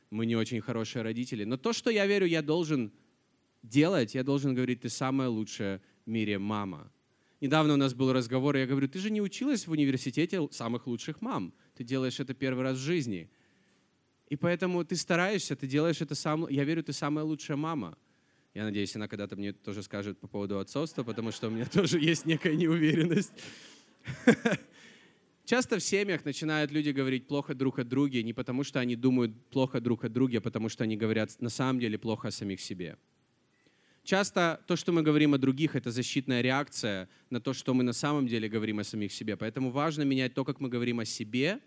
мы 0.10 0.26
не 0.26 0.36
очень 0.36 0.60
хорошие 0.60 1.04
родители. 1.04 1.44
Но 1.44 1.56
то, 1.56 1.72
что 1.72 1.92
я 1.92 2.08
верю, 2.08 2.26
я 2.26 2.42
должен 2.42 2.92
делать, 3.62 4.16
я 4.16 4.24
должен 4.24 4.56
говорить, 4.56 4.82
ты 4.82 4.90
самая 4.90 5.30
лучшая 5.30 5.84
в 6.06 6.10
мире 6.10 6.40
мама. 6.40 6.92
Недавно 7.42 7.76
у 7.76 7.78
нас 7.78 7.94
был 7.94 8.12
разговор, 8.12 8.56
и 8.56 8.60
я 8.62 8.66
говорю, 8.66 8.88
ты 8.88 8.98
же 8.98 9.12
не 9.12 9.22
училась 9.22 9.68
в 9.68 9.72
университете 9.72 10.48
самых 10.52 10.88
лучших 10.88 11.22
мам. 11.22 11.54
Ты 11.76 11.84
делаешь 11.84 12.20
это 12.20 12.34
первый 12.34 12.64
раз 12.64 12.78
в 12.78 12.82
жизни. 12.82 13.30
И 14.30 14.36
поэтому 14.36 14.84
ты 14.84 14.96
стараешься, 14.96 15.56
ты 15.56 15.68
делаешь 15.68 16.02
это 16.02 16.16
сам. 16.16 16.48
Я 16.50 16.64
верю, 16.64 16.84
ты 16.84 16.92
самая 16.92 17.24
лучшая 17.24 17.58
мама. 17.58 18.00
Я 18.56 18.64
надеюсь, 18.64 18.96
она 18.96 19.08
когда-то 19.08 19.36
мне 19.36 19.54
тоже 19.54 19.84
скажет 19.84 20.18
по 20.18 20.28
поводу 20.28 20.58
отцовства, 20.58 21.04
потому 21.04 21.32
что 21.32 21.50
у 21.50 21.52
меня 21.52 21.66
тоже 21.66 22.00
есть 22.00 22.26
некая 22.26 22.56
неуверенность. 22.56 23.34
Часто 25.46 25.78
в 25.78 25.84
семьях 25.84 26.26
начинают 26.26 26.72
люди 26.72 26.90
говорить 26.90 27.28
плохо 27.28 27.54
друг 27.54 27.80
о 27.80 27.84
друге 27.84 28.24
не 28.24 28.34
потому, 28.34 28.64
что 28.64 28.80
они 28.80 28.96
думают 28.96 29.32
плохо 29.52 29.80
друг 29.80 30.04
о 30.04 30.10
друге, 30.10 30.40
а 30.40 30.42
потому 30.42 30.70
что 30.70 30.84
они 30.84 30.98
говорят 30.98 31.40
на 31.40 31.50
самом 31.50 31.80
деле 31.80 31.98
плохо 31.98 32.30
о 32.30 32.32
самих 32.32 32.60
себе. 32.60 32.98
Часто 34.04 34.62
то, 34.68 34.76
что 34.76 34.92
мы 34.92 35.02
говорим 35.02 35.34
о 35.34 35.38
других, 35.38 35.76
это 35.76 35.92
защитная 35.92 36.42
реакция 36.42 37.10
на 37.30 37.42
то, 37.42 37.54
что 37.54 37.74
мы 37.74 37.84
на 37.84 37.94
самом 37.94 38.28
деле 38.28 38.48
говорим 38.48 38.80
о 38.80 38.84
самих 38.84 39.12
себе. 39.12 39.36
Поэтому 39.36 39.72
важно 39.72 40.04
менять 40.04 40.34
то, 40.34 40.46
как 40.46 40.60
мы 40.60 40.70
говорим 40.70 41.00
о 41.00 41.06
себе, 41.06 41.60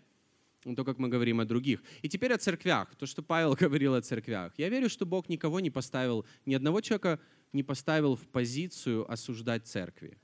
то, 0.63 0.85
как 0.85 0.99
мы 0.99 1.09
говорим 1.09 1.39
о 1.39 1.45
других. 1.45 1.83
И 2.01 2.09
теперь 2.09 2.33
о 2.33 2.37
церквях. 2.37 2.95
То, 2.95 3.05
что 3.05 3.21
Павел 3.21 3.55
говорил 3.59 3.93
о 3.93 4.01
церквях. 4.01 4.53
Я 4.57 4.69
верю, 4.69 4.89
что 4.89 5.05
Бог 5.05 5.29
никого 5.29 5.59
не 5.59 5.69
поставил, 5.69 6.25
ни 6.45 6.53
одного 6.53 6.81
человека 6.81 7.19
не 7.53 7.63
поставил 7.63 8.15
в 8.15 8.27
позицию 8.27 9.09
осуждать 9.11 9.67
церкви. 9.67 10.17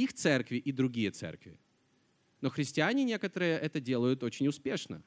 Их 0.00 0.14
церкви 0.14 0.56
и 0.56 0.72
другие 0.72 1.10
церкви. 1.10 1.58
Но 2.40 2.48
христиане 2.48 3.04
некоторые 3.04 3.58
это 3.58 3.80
делают 3.80 4.22
очень 4.22 4.48
успешно. 4.48 5.02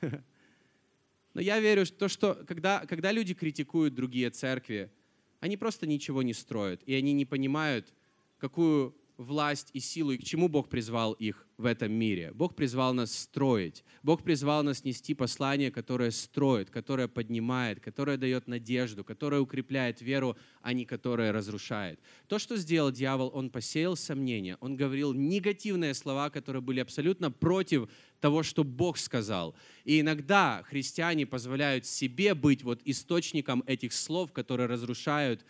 Но 1.34 1.40
я 1.40 1.58
верю, 1.58 1.84
в 1.84 1.90
то, 1.90 2.08
что 2.08 2.34
когда, 2.46 2.86
когда 2.86 3.10
люди 3.10 3.34
критикуют 3.34 3.94
другие 3.94 4.30
церкви, 4.30 4.92
они 5.40 5.56
просто 5.56 5.86
ничего 5.86 6.22
не 6.22 6.34
строят, 6.34 6.82
и 6.86 6.94
они 6.94 7.12
не 7.12 7.24
понимают, 7.24 7.92
какую 8.38 8.94
власть 9.16 9.70
и 9.72 9.80
силу, 9.80 10.12
и 10.12 10.18
к 10.18 10.24
чему 10.24 10.48
Бог 10.48 10.68
призвал 10.68 11.12
их 11.12 11.46
в 11.56 11.64
этом 11.64 11.90
мире. 11.92 12.32
Бог 12.34 12.54
призвал 12.54 12.92
нас 12.92 13.16
строить. 13.16 13.82
Бог 14.02 14.22
призвал 14.22 14.62
нас 14.62 14.84
нести 14.84 15.14
послание, 15.14 15.70
которое 15.70 16.10
строит, 16.10 16.70
которое 16.70 17.08
поднимает, 17.08 17.80
которое 17.80 18.18
дает 18.18 18.46
надежду, 18.46 19.04
которое 19.04 19.40
укрепляет 19.40 20.02
веру, 20.02 20.36
а 20.60 20.74
не 20.74 20.84
которое 20.84 21.32
разрушает. 21.32 21.98
То, 22.28 22.38
что 22.38 22.56
сделал 22.56 22.92
дьявол, 22.92 23.30
он 23.32 23.48
посеял 23.48 23.96
сомнения, 23.96 24.58
он 24.60 24.76
говорил 24.76 25.14
негативные 25.14 25.94
слова, 25.94 26.28
которые 26.28 26.60
были 26.60 26.80
абсолютно 26.80 27.30
против 27.30 27.88
того, 28.20 28.42
что 28.42 28.64
Бог 28.64 28.98
сказал. 28.98 29.54
И 29.84 30.00
иногда 30.00 30.62
христиане 30.68 31.26
позволяют 31.26 31.86
себе 31.86 32.34
быть 32.34 32.62
вот 32.62 32.80
источником 32.84 33.62
этих 33.66 33.94
слов, 33.94 34.32
которые 34.32 34.66
разрушают 34.66 35.44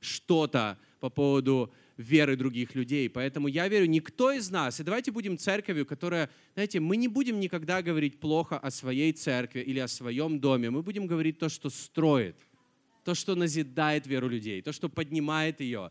что-то 0.00 0.78
по 1.00 1.10
поводу 1.10 1.72
веры 2.00 2.36
других 2.36 2.74
людей. 2.74 3.08
Поэтому 3.08 3.48
я 3.48 3.68
верю, 3.68 3.86
никто 3.86 4.32
из 4.32 4.50
нас, 4.50 4.80
и 4.80 4.82
давайте 4.82 5.12
будем 5.12 5.36
церковью, 5.36 5.86
которая, 5.86 6.30
знаете, 6.54 6.80
мы 6.80 6.96
не 6.96 7.08
будем 7.08 7.38
никогда 7.40 7.82
говорить 7.82 8.18
плохо 8.18 8.58
о 8.58 8.70
своей 8.70 9.12
церкви 9.12 9.60
или 9.60 9.78
о 9.78 9.88
своем 9.88 10.40
доме, 10.40 10.70
мы 10.70 10.82
будем 10.82 11.06
говорить 11.06 11.38
то, 11.38 11.48
что 11.48 11.70
строит, 11.70 12.36
то, 13.04 13.14
что 13.14 13.34
назидает 13.34 14.06
веру 14.06 14.28
людей, 14.28 14.62
то, 14.62 14.72
что 14.72 14.88
поднимает 14.88 15.60
ее. 15.60 15.90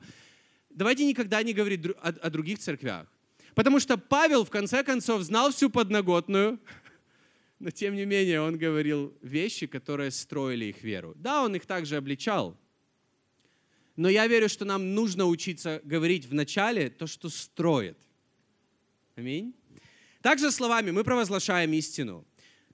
Давайте 0.69 1.05
никогда 1.05 1.43
не 1.43 1.53
говорить 1.53 1.85
о, 1.85 2.09
о 2.09 2.29
других 2.29 2.59
церквях. 2.59 3.07
Потому 3.55 3.79
что 3.79 3.97
Павел, 3.97 4.45
в 4.45 4.49
конце 4.49 4.83
концов, 4.83 5.21
знал 5.21 5.51
всю 5.51 5.69
подноготную, 5.69 6.59
но 7.59 7.71
тем 7.71 7.95
не 7.95 8.05
менее 8.05 8.41
он 8.41 8.57
говорил 8.57 9.13
вещи, 9.21 9.67
которые 9.67 10.11
строили 10.11 10.65
их 10.65 10.83
веру. 10.83 11.13
Да, 11.15 11.43
он 11.43 11.55
их 11.55 11.65
также 11.65 11.97
обличал, 11.97 12.57
но 13.99 14.07
я 14.07 14.27
верю, 14.27 14.47
что 14.47 14.63
нам 14.63 14.95
нужно 14.95 15.25
учиться 15.25 15.81
говорить 15.83 16.25
в 16.25 16.33
начале 16.33 16.89
то, 16.89 17.05
что 17.05 17.27
строит. 17.27 17.97
Аминь. 19.17 19.53
Также 20.21 20.51
словами 20.51 20.91
мы 20.91 21.03
провозглашаем 21.03 21.73
истину. 21.73 22.25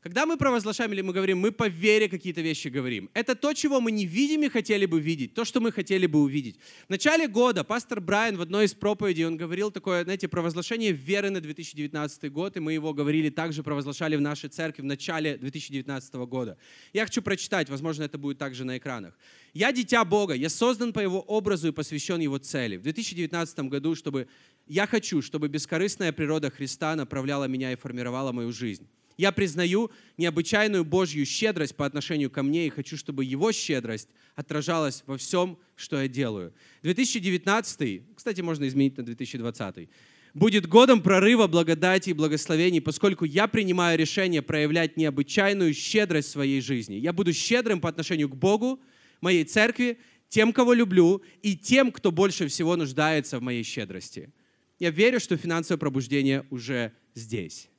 Когда 0.06 0.28
мы 0.28 0.38
провозглашаем 0.38 0.94
или 0.94 1.02
мы 1.02 1.14
говорим, 1.14 1.40
мы 1.40 1.52
по 1.52 1.68
вере 1.68 2.08
какие-то 2.08 2.40
вещи 2.42 2.68
говорим. 2.68 3.10
Это 3.16 3.34
то, 3.34 3.54
чего 3.54 3.82
мы 3.82 3.92
не 3.92 4.06
видим 4.06 4.44
и 4.44 4.50
хотели 4.50 4.86
бы 4.86 5.02
видеть, 5.02 5.34
то, 5.34 5.46
что 5.46 5.60
мы 5.60 5.72
хотели 5.72 6.06
бы 6.06 6.20
увидеть. 6.20 6.60
В 6.86 6.92
начале 6.92 7.28
года 7.28 7.64
пастор 7.64 8.02
Брайан 8.02 8.38
в 8.38 8.42
одной 8.42 8.66
из 8.66 8.76
проповедей, 8.76 9.26
он 9.26 9.36
говорил 9.36 9.72
такое, 9.72 10.04
знаете, 10.04 10.28
провозглашение 10.28 10.92
веры 10.92 11.32
на 11.32 11.42
2019 11.42 12.32
год, 12.32 12.56
и 12.56 12.60
мы 12.60 12.74
его 12.74 12.94
говорили, 12.94 13.32
также 13.32 13.64
провозглашали 13.64 14.16
в 14.16 14.22
нашей 14.22 14.48
церкви 14.48 14.84
в 14.84 14.86
начале 14.86 15.38
2019 15.38 16.14
года. 16.14 16.60
Я 16.94 17.06
хочу 17.06 17.24
прочитать, 17.24 17.72
возможно, 17.72 18.04
это 18.04 18.20
будет 18.20 18.38
также 18.38 18.64
на 18.64 18.78
экранах. 18.78 19.18
«Я 19.56 19.72
дитя 19.72 20.06
Бога, 20.06 20.36
я 20.36 20.50
создан 20.50 20.94
по 20.94 21.00
Его 21.00 21.20
образу 21.20 21.70
и 21.70 21.72
посвящен 21.72 22.20
Его 22.20 22.38
цели. 22.38 22.78
В 22.78 22.84
2019 22.84 23.58
году, 23.62 23.96
чтобы 23.96 24.28
я 24.68 24.86
хочу, 24.86 25.24
чтобы 25.24 25.48
бескорыстная 25.48 26.12
природа 26.12 26.52
Христа 26.52 26.96
направляла 26.96 27.46
меня 27.46 27.72
и 27.72 27.76
формировала 27.76 28.32
мою 28.32 28.52
жизнь. 28.52 28.88
Я 29.18 29.32
признаю 29.32 29.92
необычайную 30.18 30.84
Божью 30.84 31.26
щедрость 31.26 31.76
по 31.76 31.86
отношению 31.86 32.30
ко 32.30 32.44
мне 32.44 32.68
и 32.68 32.70
хочу, 32.70 32.98
чтобы 32.98 33.24
Его 33.24 33.52
щедрость 33.52 34.10
отражалась 34.36 35.04
во 35.08 35.18
всем, 35.18 35.58
что 35.76 36.02
я 36.02 36.08
делаю. 36.08 36.54
2019, 36.84 38.02
кстати, 38.16 38.42
можно 38.42 38.68
изменить 38.68 38.98
на 38.98 39.04
2020, 39.04 39.90
будет 40.34 40.68
годом 40.68 41.02
прорыва 41.02 41.48
благодати 41.48 42.10
и 42.10 42.14
благословений, 42.14 42.82
поскольку 42.82 43.26
я 43.26 43.48
принимаю 43.48 43.98
решение 43.98 44.42
проявлять 44.42 44.98
необычайную 44.98 45.74
щедрость 45.74 46.28
в 46.30 46.32
своей 46.32 46.62
жизни. 46.62 46.96
Я 46.96 47.14
буду 47.14 47.34
щедрым 47.34 47.80
по 47.80 47.90
отношению 47.90 48.30
к 48.30 48.36
Богу, 48.36 48.80
моей 49.22 49.46
церкви, 49.46 49.98
тем, 50.28 50.52
кого 50.52 50.74
люблю, 50.74 51.22
и 51.42 51.56
тем, 51.56 51.92
кто 51.92 52.12
больше 52.12 52.48
всего 52.48 52.76
нуждается 52.76 53.40
в 53.40 53.42
моей 53.42 53.64
щедрости. 53.64 54.34
Я 54.78 54.90
верю, 54.90 55.22
что 55.22 55.38
финансовое 55.38 55.80
пробуждение 55.80 56.46
уже 56.50 56.92
здесь. 57.14 57.70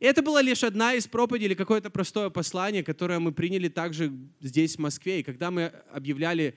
Это 0.00 0.22
была 0.22 0.42
лишь 0.42 0.62
одна 0.62 0.94
из 0.94 1.08
проповедей 1.08 1.46
или 1.46 1.54
какое-то 1.54 1.90
простое 1.90 2.30
послание, 2.30 2.84
которое 2.84 3.18
мы 3.18 3.32
приняли 3.32 3.68
также 3.68 4.12
здесь, 4.40 4.76
в 4.76 4.78
Москве. 4.78 5.20
И 5.20 5.22
когда 5.22 5.50
мы 5.50 5.72
объявляли 5.92 6.56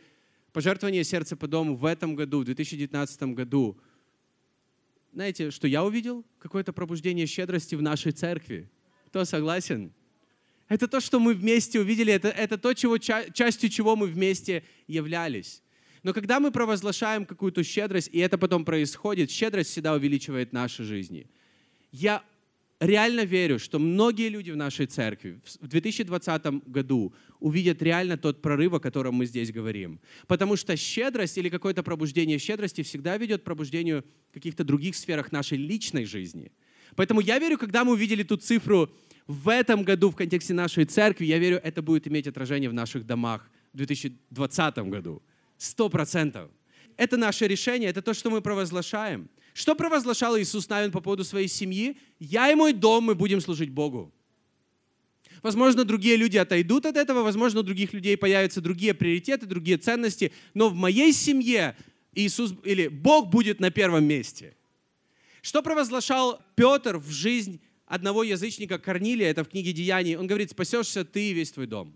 пожертвование 0.54 1.04
сердца 1.04 1.36
по 1.36 1.48
дому 1.48 1.76
в 1.76 1.86
этом 1.86 2.16
году, 2.16 2.42
в 2.42 2.46
2019 2.46 3.24
году, 3.24 3.80
знаете, 5.12 5.50
что 5.52 5.68
я 5.68 5.84
увидел? 5.84 6.24
Какое-то 6.40 6.72
пробуждение 6.72 7.26
щедрости 7.26 7.76
в 7.76 7.82
нашей 7.82 8.12
церкви. 8.12 8.70
Кто 9.08 9.26
согласен? 9.26 9.92
Это 10.70 10.88
то, 10.88 11.02
что 11.02 11.20
мы 11.20 11.34
вместе 11.34 11.82
увидели, 11.82 12.14
это, 12.14 12.30
это 12.30 12.58
то, 12.58 12.74
чего, 12.74 12.98
частью 12.98 13.70
чего 13.70 13.98
мы 13.98 14.08
вместе 14.08 14.64
являлись. 14.88 15.64
Но 16.04 16.14
когда 16.14 16.40
мы 16.40 16.52
провозглашаем 16.52 17.26
какую-то 17.26 17.64
щедрость, 17.64 18.10
и 18.14 18.20
это 18.20 18.38
потом 18.38 18.64
происходит, 18.64 19.32
щедрость 19.32 19.72
всегда 19.72 19.94
увеличивает 19.94 20.54
наши 20.54 20.84
жизни. 20.84 21.28
Я 21.92 22.24
реально 22.82 23.26
верю, 23.26 23.60
что 23.60 23.80
многие 23.80 24.28
люди 24.30 24.52
в 24.52 24.58
нашей 24.58 24.88
церкви 24.88 25.40
в 25.62 25.68
2020 25.68 26.46
году 26.68 27.14
увидят 27.40 27.82
реально 27.82 28.18
тот 28.18 28.42
прорыв, 28.42 28.74
о 28.74 28.80
котором 28.80 29.16
мы 29.16 29.28
здесь 29.28 29.52
говорим. 29.52 30.00
Потому 30.28 30.56
что 30.56 30.76
щедрость 30.76 31.38
или 31.38 31.50
какое-то 31.50 31.84
пробуждение 31.84 32.40
щедрости 32.40 32.82
всегда 32.82 33.18
ведет 33.18 33.42
к 33.42 33.46
пробуждению 33.46 34.04
в 34.32 34.34
каких-то 34.34 34.64
других 34.64 34.96
сферах 34.96 35.32
нашей 35.32 35.60
личной 35.60 36.06
жизни. 36.06 36.52
Поэтому 36.96 37.22
я 37.22 37.40
верю, 37.40 37.58
когда 37.58 37.86
мы 37.86 37.94
увидели 37.94 38.24
ту 38.24 38.36
цифру 38.36 38.92
в 39.28 39.48
этом 39.48 39.84
году 39.84 40.10
в 40.10 40.16
контексте 40.16 40.54
нашей 40.54 40.86
церкви, 40.86 41.26
я 41.26 41.38
верю, 41.38 41.62
это 41.64 41.82
будет 41.82 42.08
иметь 42.08 42.28
отражение 42.28 42.70
в 42.70 42.74
наших 42.74 43.06
домах 43.06 43.50
в 43.74 43.78
2020 43.78 44.78
году. 44.90 45.22
Сто 45.58 45.88
процентов. 45.88 46.50
Это 46.98 47.16
наше 47.16 47.48
решение, 47.48 47.90
это 47.90 48.02
то, 48.02 48.14
что 48.14 48.30
мы 48.32 48.42
провозглашаем. 48.42 49.30
Что 49.54 49.76
провозглашал 49.76 50.40
Иисус 50.40 50.70
Навин 50.70 50.92
по 50.92 51.02
поводу 51.02 51.24
своей 51.24 51.48
семьи? 51.48 51.98
Я 52.20 52.52
и 52.52 52.56
мой 52.56 52.74
дом, 52.74 53.06
мы 53.06 53.16
будем 53.16 53.42
служить 53.42 53.70
Богу. 53.70 54.14
Возможно, 55.42 55.84
другие 55.84 56.18
люди 56.18 56.38
отойдут 56.38 56.86
от 56.86 56.96
этого, 56.96 57.24
возможно, 57.24 57.62
у 57.62 57.64
других 57.64 57.94
людей 57.94 58.16
появятся 58.16 58.62
другие 58.62 58.94
приоритеты, 58.94 59.48
другие 59.48 59.78
ценности, 59.78 60.32
но 60.54 60.70
в 60.70 60.76
моей 60.76 61.12
семье 61.14 61.76
Иисус 62.14 62.54
или 62.64 62.88
Бог 62.88 63.30
будет 63.30 63.60
на 63.60 63.72
первом 63.72 64.06
месте. 64.06 64.56
Что 65.42 65.64
провозглашал 65.64 66.40
Петр 66.56 66.98
в 66.98 67.10
жизнь 67.10 67.60
одного 67.88 68.24
язычника 68.24 68.78
Корнилия, 68.78 69.32
это 69.32 69.44
в 69.44 69.50
книге 69.50 69.74
Деяний, 69.74 70.16
он 70.16 70.28
говорит, 70.28 70.52
спасешься 70.52 71.04
ты 71.04 71.32
и 71.32 71.34
весь 71.34 71.52
твой 71.52 71.66
дом. 71.66 71.96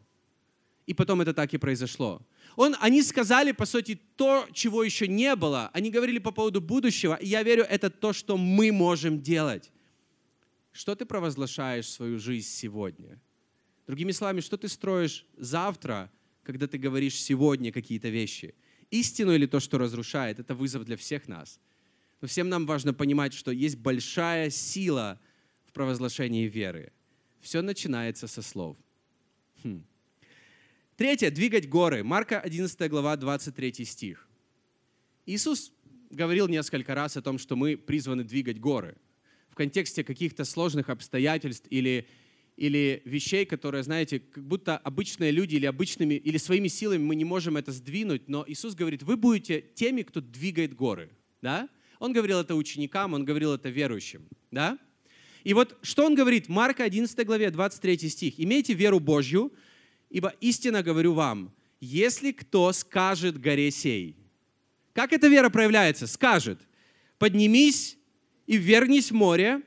И 0.88 0.94
потом 0.94 1.22
это 1.22 1.34
так 1.34 1.54
и 1.54 1.58
произошло. 1.58 2.22
Он, 2.56 2.76
они 2.80 3.04
сказали, 3.04 3.52
по 3.52 3.66
сути, 3.66 4.00
то, 4.16 4.48
чего 4.54 4.84
еще 4.84 5.08
не 5.08 5.36
было. 5.36 5.70
Они 5.74 5.92
говорили 5.92 6.20
по 6.20 6.32
поводу 6.32 6.62
будущего. 6.62 7.16
И 7.16 7.28
я 7.28 7.44
верю, 7.44 7.64
это 7.64 7.90
то, 7.90 8.14
что 8.14 8.38
мы 8.38 8.72
можем 8.72 9.22
делать. 9.22 9.72
Что 10.72 10.96
ты 10.96 11.06
провозглашаешь 11.06 11.86
в 11.86 11.90
свою 11.90 12.20
жизнь 12.20 12.48
сегодня? 12.48 13.22
Другими 13.88 14.12
словами, 14.12 14.40
что 14.40 14.58
ты 14.58 14.68
строишь 14.68 15.26
завтра, 15.38 16.12
когда 16.44 16.68
ты 16.68 16.78
говоришь 16.78 17.20
сегодня 17.20 17.72
какие-то 17.72 18.10
вещи? 18.10 18.56
Истину 18.90 19.34
или 19.34 19.46
то, 19.46 19.60
что 19.60 19.78
разрушает? 19.78 20.40
Это 20.40 20.56
вызов 20.56 20.86
для 20.86 20.96
всех 20.98 21.28
нас. 21.28 21.60
Но 22.22 22.28
всем 22.28 22.50
нам 22.50 22.66
важно 22.66 22.94
понимать, 22.94 23.34
что 23.34 23.52
есть 23.52 23.78
большая 23.78 24.50
сила 24.50 25.20
в 25.66 25.74
провозглашении 25.74 26.48
веры. 26.48 26.94
Все 27.42 27.62
начинается 27.62 28.28
со 28.28 28.42
слов. 28.42 28.78
Хм. 29.64 29.84
Третье. 30.98 31.30
Двигать 31.30 31.68
горы. 31.68 32.06
Марка 32.06 32.40
11 32.40 32.90
глава, 32.90 33.18
23 33.18 33.84
стих. 33.84 34.30
Иисус 35.26 35.74
говорил 36.10 36.48
несколько 36.48 36.96
раз 36.96 37.18
о 37.18 37.22
том, 37.22 37.38
что 37.38 37.58
мы 37.58 37.76
призваны 37.76 38.24
двигать 38.24 38.62
горы 38.62 38.96
в 39.50 39.56
контексте 39.56 40.06
каких-то 40.06 40.46
сложных 40.46 40.90
обстоятельств 40.90 41.68
или, 41.70 42.08
или 42.56 43.02
вещей, 43.04 43.46
которые, 43.46 43.84
знаете, 43.84 44.22
как 44.22 44.46
будто 44.48 44.78
обычные 44.78 45.32
люди 45.32 45.56
или 45.56 45.66
обычными, 45.66 46.14
или 46.14 46.38
своими 46.38 46.70
силами 46.70 47.04
мы 47.04 47.16
не 47.16 47.26
можем 47.26 47.58
это 47.58 47.74
сдвинуть, 47.74 48.30
но 48.30 48.46
Иисус 48.48 48.74
говорит, 48.74 49.04
вы 49.04 49.18
будете 49.18 49.60
теми, 49.76 50.04
кто 50.04 50.22
двигает 50.22 50.76
горы. 50.76 51.10
Да? 51.42 51.68
Он 52.00 52.14
говорил 52.14 52.40
это 52.40 52.56
ученикам, 52.56 53.14
он 53.14 53.26
говорил 53.26 53.54
это 53.54 53.68
верующим. 53.68 54.30
Да? 54.50 54.80
И 55.44 55.54
вот 55.54 55.78
что 55.82 56.06
он 56.06 56.16
говорит? 56.16 56.48
Марка 56.48 56.86
11 56.86 57.26
главе, 57.26 57.52
23 57.52 58.10
стих. 58.10 58.34
«Имейте 58.38 58.74
веру 58.74 59.02
Божью, 59.02 59.52
ибо 60.10 60.34
истинно 60.42 60.84
говорю 60.84 61.14
вам, 61.14 61.54
если 61.80 62.32
кто 62.32 62.72
скажет 62.74 63.40
горе 63.40 63.72
сей». 63.72 64.16
Как 64.94 65.12
эта 65.12 65.28
вера 65.28 65.50
проявляется? 65.50 66.08
Скажет, 66.08 66.60
поднимись 67.18 67.98
и 68.48 68.56
ввергнись 68.56 69.12
в 69.12 69.16
море, 69.16 69.62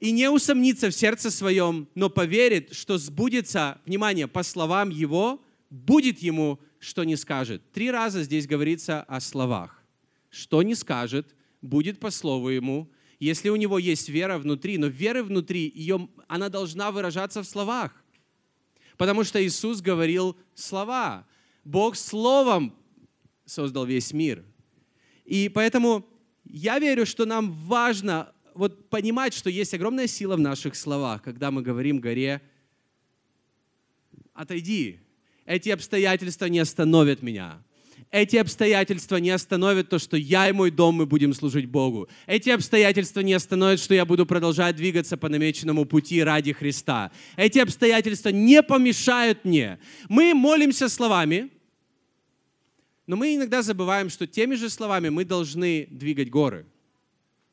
и 0.00 0.12
не 0.12 0.30
усомнится 0.30 0.88
в 0.88 0.94
сердце 0.94 1.30
своем, 1.30 1.86
но 1.94 2.08
поверит, 2.08 2.72
что 2.72 2.96
сбудется, 2.96 3.78
внимание, 3.84 4.26
по 4.26 4.42
словам 4.42 4.88
его, 4.88 5.44
будет 5.68 6.20
ему, 6.20 6.58
что 6.78 7.04
не 7.04 7.16
скажет. 7.16 7.70
Три 7.72 7.90
раза 7.90 8.22
здесь 8.22 8.46
говорится 8.46 9.02
о 9.02 9.20
словах. 9.20 9.84
Что 10.30 10.62
не 10.62 10.74
скажет, 10.74 11.34
будет 11.60 12.00
по 12.00 12.10
слову 12.10 12.48
ему, 12.48 12.90
если 13.18 13.50
у 13.50 13.56
него 13.56 13.78
есть 13.78 14.08
вера 14.08 14.38
внутри, 14.38 14.78
но 14.78 14.86
вера 14.86 15.22
внутри, 15.22 15.70
ее, 15.74 16.08
она 16.26 16.48
должна 16.48 16.90
выражаться 16.90 17.42
в 17.42 17.46
словах. 17.46 17.92
Потому 19.00 19.24
что 19.24 19.42
Иисус 19.42 19.80
говорил 19.80 20.36
слова. 20.54 21.26
Бог 21.64 21.96
словом 21.96 22.76
создал 23.46 23.86
весь 23.86 24.12
мир. 24.12 24.44
И 25.24 25.48
поэтому 25.48 26.06
я 26.44 26.78
верю, 26.78 27.06
что 27.06 27.24
нам 27.24 27.50
важно 27.50 28.34
вот 28.52 28.90
понимать, 28.90 29.32
что 29.32 29.48
есть 29.48 29.72
огромная 29.72 30.06
сила 30.06 30.36
в 30.36 30.40
наших 30.40 30.76
словах, 30.76 31.22
когда 31.22 31.50
мы 31.50 31.62
говорим 31.62 31.98
горе, 31.98 32.42
отойди, 34.34 35.00
эти 35.46 35.70
обстоятельства 35.70 36.44
не 36.44 36.58
остановят 36.58 37.22
меня. 37.22 37.62
Эти 38.10 38.36
обстоятельства 38.36 39.16
не 39.16 39.30
остановят 39.30 39.88
то, 39.88 40.00
что 40.00 40.16
я 40.16 40.48
и 40.48 40.52
мой 40.52 40.72
дом 40.72 40.96
мы 40.96 41.06
будем 41.06 41.32
служить 41.32 41.66
Богу. 41.66 42.08
Эти 42.26 42.50
обстоятельства 42.50 43.20
не 43.20 43.34
остановят, 43.34 43.78
что 43.78 43.94
я 43.94 44.04
буду 44.04 44.26
продолжать 44.26 44.74
двигаться 44.74 45.16
по 45.16 45.28
намеченному 45.28 45.84
пути 45.84 46.20
ради 46.20 46.52
Христа. 46.52 47.12
Эти 47.36 47.60
обстоятельства 47.60 48.30
не 48.30 48.64
помешают 48.64 49.44
мне. 49.44 49.78
Мы 50.08 50.34
молимся 50.34 50.88
словами, 50.88 51.50
но 53.06 53.14
мы 53.14 53.36
иногда 53.36 53.62
забываем, 53.62 54.10
что 54.10 54.26
теми 54.26 54.56
же 54.56 54.70
словами 54.70 55.08
мы 55.08 55.24
должны 55.24 55.86
двигать 55.88 56.30
горы. 56.30 56.66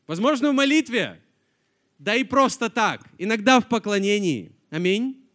Возможно, 0.07 0.49
в 0.49 0.55
молитве, 0.55 1.21
да 1.99 2.15
и 2.15 2.23
просто 2.23 2.71
так, 2.71 3.01
иногда 3.19 3.59
в 3.59 3.69
поклонении. 3.69 4.51
Аминь. 4.71 5.26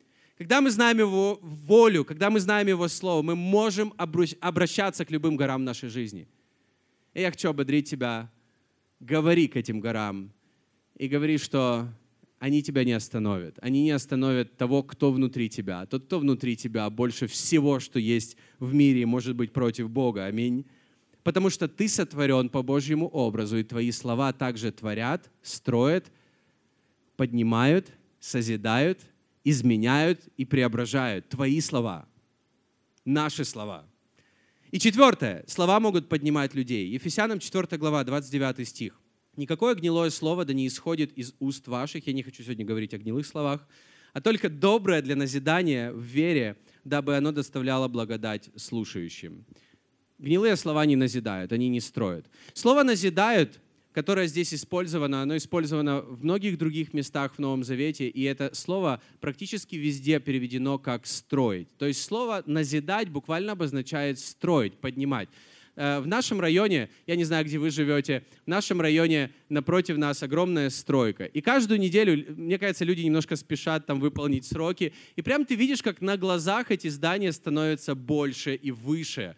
Когда 0.43 0.61
мы 0.61 0.73
знаем 0.73 0.99
Его 0.99 1.39
волю, 1.41 2.05
когда 2.05 2.29
мы 2.29 2.41
знаем 2.41 2.67
Его 2.67 2.89
Слово, 2.89 3.23
мы 3.23 3.37
можем 3.37 3.95
обращаться 3.97 5.05
к 5.05 5.11
любым 5.13 5.37
горам 5.37 5.65
нашей 5.65 5.89
жизни. 5.89 6.27
И 7.15 7.21
я 7.21 7.31
хочу 7.31 7.51
ободрить 7.51 7.89
тебя, 7.89 8.29
говори 8.99 9.47
к 9.47 9.57
этим 9.57 9.79
горам 9.79 10.33
и 10.97 11.07
говори, 11.07 11.39
что 11.39 11.87
они 12.41 12.61
тебя 12.61 12.83
не 12.83 12.91
остановят. 12.91 13.57
Они 13.63 13.85
не 13.85 13.93
остановят 13.93 14.57
того, 14.57 14.83
кто 14.83 15.13
внутри 15.13 15.49
тебя. 15.49 15.87
Тот, 15.87 16.07
кто 16.07 16.19
внутри 16.19 16.57
тебя, 16.57 16.91
больше 16.91 17.29
всего, 17.29 17.79
что 17.79 18.01
есть 18.01 18.37
в 18.59 18.75
мире, 18.75 19.07
может 19.07 19.37
быть 19.37 19.53
против 19.53 19.91
Бога. 19.91 20.25
Аминь. 20.25 20.67
Потому 21.23 21.51
что 21.51 21.69
ты 21.69 21.87
сотворен 21.87 22.49
по 22.49 22.65
Божьему 22.65 23.07
образу, 23.07 23.59
и 23.59 23.63
твои 23.63 23.93
слова 23.93 24.33
также 24.33 24.73
творят, 24.73 25.31
строят, 25.41 26.11
поднимают, 27.17 27.93
созидают, 28.19 28.99
изменяют 29.45 30.21
и 30.37 30.45
преображают. 30.45 31.29
Твои 31.29 31.61
слова, 31.61 32.09
наши 33.05 33.45
слова. 33.45 33.87
И 34.71 34.79
четвертое. 34.79 35.45
Слова 35.47 35.81
могут 35.81 36.09
поднимать 36.09 36.55
людей. 36.55 36.89
Ефесянам 36.89 37.39
4 37.39 37.77
глава, 37.79 38.05
29 38.05 38.67
стих. 38.67 38.99
Никакое 39.37 39.75
гнилое 39.75 40.11
слово 40.11 40.45
да 40.45 40.53
не 40.53 40.67
исходит 40.67 41.13
из 41.13 41.35
уст 41.41 41.67
ваших. 41.69 42.07
Я 42.07 42.13
не 42.13 42.23
хочу 42.23 42.43
сегодня 42.43 42.65
говорить 42.65 42.95
о 42.95 42.99
гнилых 42.99 43.27
словах, 43.27 43.67
а 44.13 44.21
только 44.21 44.49
доброе 44.49 45.03
для 45.03 45.17
назидания 45.17 45.93
в 45.93 46.03
вере, 46.03 46.57
дабы 46.85 47.17
оно 47.17 47.33
доставляло 47.33 47.89
благодать 47.89 48.51
слушающим. 48.57 49.45
Гнилые 50.19 50.57
слова 50.57 50.87
не 50.87 50.97
назидают, 50.97 51.53
они 51.53 51.69
не 51.69 51.81
строят. 51.81 52.27
Слово 52.55 52.83
«назидают», 52.83 53.61
которое 53.93 54.27
здесь 54.27 54.55
использовано, 54.55 55.23
оно 55.23 55.37
использовано 55.37 56.01
в 56.01 56.25
многих 56.25 56.59
других 56.59 56.93
местах 56.93 57.35
в 57.35 57.39
Новом 57.39 57.65
Завете, 57.65 58.09
и 58.09 58.23
это 58.23 58.51
слово 58.55 59.01
практически 59.21 59.77
везде 59.77 60.21
переведено 60.21 60.79
как 60.79 61.07
«строить». 61.07 61.69
То 61.79 61.87
есть 61.87 62.03
слово 62.03 62.43
«назидать» 62.47 63.09
буквально 63.09 63.53
обозначает 63.53 64.19
«строить», 64.19 64.75
«поднимать». 64.75 65.29
Э, 65.75 66.01
в 66.01 66.07
нашем 66.07 66.41
районе, 66.41 66.91
я 67.07 67.17
не 67.17 67.25
знаю, 67.25 67.45
где 67.45 67.59
вы 67.59 67.71
живете, 67.71 68.25
в 68.45 68.49
нашем 68.49 68.81
районе 68.81 69.31
напротив 69.49 69.97
нас 69.97 70.23
огромная 70.23 70.71
стройка. 70.71 71.25
И 71.25 71.41
каждую 71.41 71.81
неделю, 71.81 72.35
мне 72.37 72.59
кажется, 72.59 72.85
люди 72.85 73.01
немножко 73.03 73.37
спешат 73.37 73.87
там 73.87 73.99
выполнить 74.01 74.45
сроки. 74.45 74.93
И 75.17 75.23
прям 75.23 75.47
ты 75.47 75.55
видишь, 75.55 75.83
как 75.83 76.01
на 76.01 76.17
глазах 76.17 76.71
эти 76.71 76.89
здания 76.89 77.33
становятся 77.33 77.95
больше 77.95 78.55
и 78.55 78.71
выше. 78.71 79.35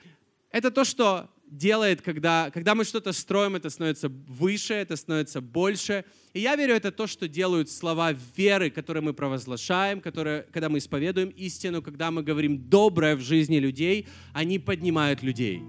Это 0.50 0.70
то, 0.70 0.84
что 0.84 1.30
делает, 1.56 2.02
когда, 2.02 2.50
когда 2.52 2.74
мы 2.74 2.84
что-то 2.84 3.12
строим, 3.12 3.56
это 3.56 3.70
становится 3.70 4.08
выше, 4.08 4.74
это 4.74 4.96
становится 4.96 5.40
больше. 5.40 6.04
И 6.32 6.40
я 6.40 6.56
верю, 6.56 6.74
это 6.74 6.90
то, 6.90 7.06
что 7.06 7.28
делают 7.28 7.70
слова 7.70 8.12
веры, 8.36 8.70
которые 8.70 9.02
мы 9.02 9.14
провозглашаем, 9.14 10.00
которые, 10.00 10.46
когда 10.52 10.68
мы 10.68 10.78
исповедуем 10.78 11.28
истину, 11.28 11.82
когда 11.82 12.10
мы 12.10 12.22
говорим 12.22 12.68
доброе 12.68 13.16
в 13.16 13.20
жизни 13.20 13.56
людей, 13.56 14.08
они 14.32 14.58
поднимают 14.58 15.22
людей 15.22 15.62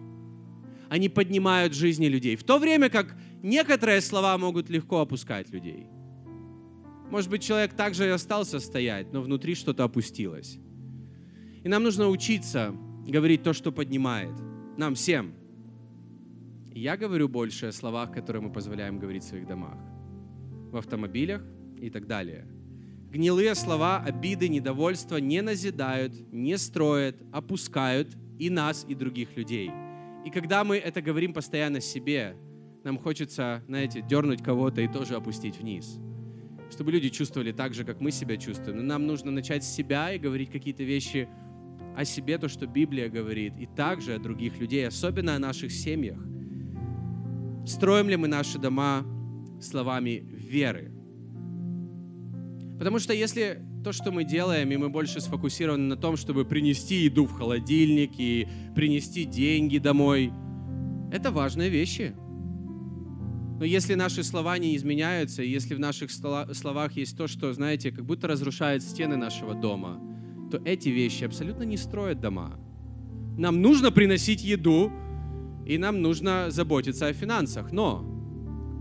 они 0.88 1.10
поднимают 1.10 1.74
жизни 1.74 2.06
людей. 2.06 2.36
В 2.36 2.44
то 2.44 2.60
время 2.60 2.90
как 2.90 3.16
некоторые 3.42 4.02
слова 4.02 4.38
могут 4.38 4.70
легко 4.70 5.02
опускать 5.02 5.50
людей. 5.50 5.88
Может 7.10 7.30
быть, 7.30 7.44
человек 7.44 7.74
также 7.74 8.06
и 8.06 8.10
остался 8.10 8.60
стоять, 8.60 9.12
но 9.14 9.22
внутри 9.22 9.56
что-то 9.56 9.84
опустилось. 9.84 10.58
И 11.64 11.68
нам 11.68 11.84
нужно 11.84 12.08
учиться 12.08 12.74
говорить 13.06 13.44
то, 13.44 13.54
что 13.54 13.72
поднимает. 13.72 14.34
Нам 14.78 14.96
всем. 14.96 15.34
Я 16.76 16.98
говорю 16.98 17.28
больше 17.28 17.68
о 17.68 17.72
словах, 17.72 18.12
которые 18.12 18.44
мы 18.44 18.52
позволяем 18.52 19.00
говорить 19.00 19.24
в 19.24 19.28
своих 19.28 19.48
домах, 19.48 19.80
в 20.72 20.78
автомобилях 20.78 21.42
и 21.82 21.90
так 21.90 22.06
далее. 22.06 22.46
Гнилые 23.10 23.56
слова, 23.56 24.04
обиды, 24.06 24.50
недовольства 24.50 25.18
не 25.18 25.42
назидают, 25.42 26.14
не 26.32 26.58
строят, 26.58 27.16
опускают 27.32 28.16
и 28.38 28.52
нас, 28.52 28.86
и 28.88 28.94
других 28.94 29.36
людей– 29.36 29.72
и 30.26 30.32
когда 30.32 30.64
мы 30.64 30.78
это 30.78 31.04
говорим 31.04 31.34
постоянно 31.34 31.80
себе, 31.80 32.36
нам 32.84 32.98
хочется, 32.98 33.64
знаете, 33.68 34.02
дернуть 34.02 34.42
кого-то 34.42 34.82
и 34.82 34.88
тоже 34.88 35.14
опустить 35.14 35.60
вниз. 35.60 36.00
Чтобы 36.72 36.92
люди 36.92 37.10
чувствовали 37.10 37.52
так 37.52 37.76
же, 37.76 37.86
как 37.86 38.02
мы 38.02 38.10
себя 38.10 38.36
чувствуем. 38.36 38.78
Но 38.78 38.84
нам 38.84 39.06
нужно 39.06 39.30
начать 39.30 39.64
с 39.64 39.72
себя 39.72 40.12
и 40.12 40.18
говорить 40.18 40.50
какие-то 40.50 40.84
вещи 40.84 41.30
о 41.96 42.04
себе, 42.06 42.40
то, 42.40 42.50
что 42.50 42.66
Библия 42.66 43.08
говорит, 43.08 43.54
и 43.60 43.68
также 43.68 44.16
о 44.16 44.20
других 44.20 44.58
людей, 44.58 44.88
особенно 44.88 45.36
о 45.36 45.40
наших 45.40 45.72
семьях. 45.72 46.18
Строим 47.66 48.10
ли 48.10 48.16
мы 48.16 48.28
наши 48.28 48.60
дома 48.60 49.06
словами 49.62 50.24
веры? 50.32 50.92
Потому 52.78 53.00
что 53.00 53.14
если 53.14 53.62
то, 53.86 53.92
что 53.92 54.12
мы 54.12 54.24
делаем, 54.24 54.72
и 54.72 54.78
мы 54.78 54.90
больше 54.90 55.22
сфокусированы 55.22 55.84
на 55.84 55.96
том, 55.96 56.18
чтобы 56.18 56.44
принести 56.44 57.04
еду 57.04 57.28
в 57.28 57.34
холодильник 57.34 58.14
и 58.18 58.48
принести 58.76 59.26
деньги 59.26 59.78
домой. 59.78 60.34
Это 61.12 61.30
важные 61.30 61.70
вещи. 61.70 62.16
Но 63.60 63.64
если 63.64 63.94
наши 63.94 64.24
слова 64.24 64.58
не 64.58 64.76
изменяются, 64.76 65.44
если 65.44 65.76
в 65.76 65.80
наших 65.80 66.10
словах 66.12 66.94
есть 66.94 67.16
то, 67.16 67.28
что, 67.28 67.54
знаете, 67.54 67.92
как 67.92 68.06
будто 68.06 68.28
разрушает 68.28 68.82
стены 68.82 69.18
нашего 69.18 69.54
дома, 69.54 70.02
то 70.50 70.60
эти 70.66 70.90
вещи 70.90 71.24
абсолютно 71.24 71.62
не 71.62 71.78
строят 71.78 72.20
дома. 72.20 72.60
Нам 73.38 73.62
нужно 73.62 73.92
приносить 73.92 74.44
еду, 74.44 74.92
и 75.66 75.78
нам 75.78 76.02
нужно 76.02 76.52
заботиться 76.52 77.08
о 77.08 77.14
финансах, 77.14 77.72
но 77.72 78.02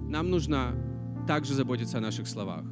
нам 0.08 0.30
нужно 0.30 0.76
также 1.26 1.54
заботиться 1.54 1.98
о 1.98 2.00
наших 2.00 2.28
словах. 2.28 2.64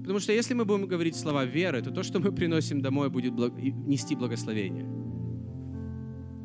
Потому 0.00 0.20
что 0.20 0.32
если 0.32 0.54
мы 0.54 0.64
будем 0.64 0.86
говорить 0.86 1.16
слова 1.16 1.44
веры, 1.44 1.82
то 1.82 1.90
то, 1.90 2.02
что 2.02 2.20
мы 2.20 2.30
приносим 2.32 2.80
домой, 2.80 3.10
будет 3.10 3.32
благ... 3.32 3.54
нести 3.56 4.14
благословение. 4.14 4.86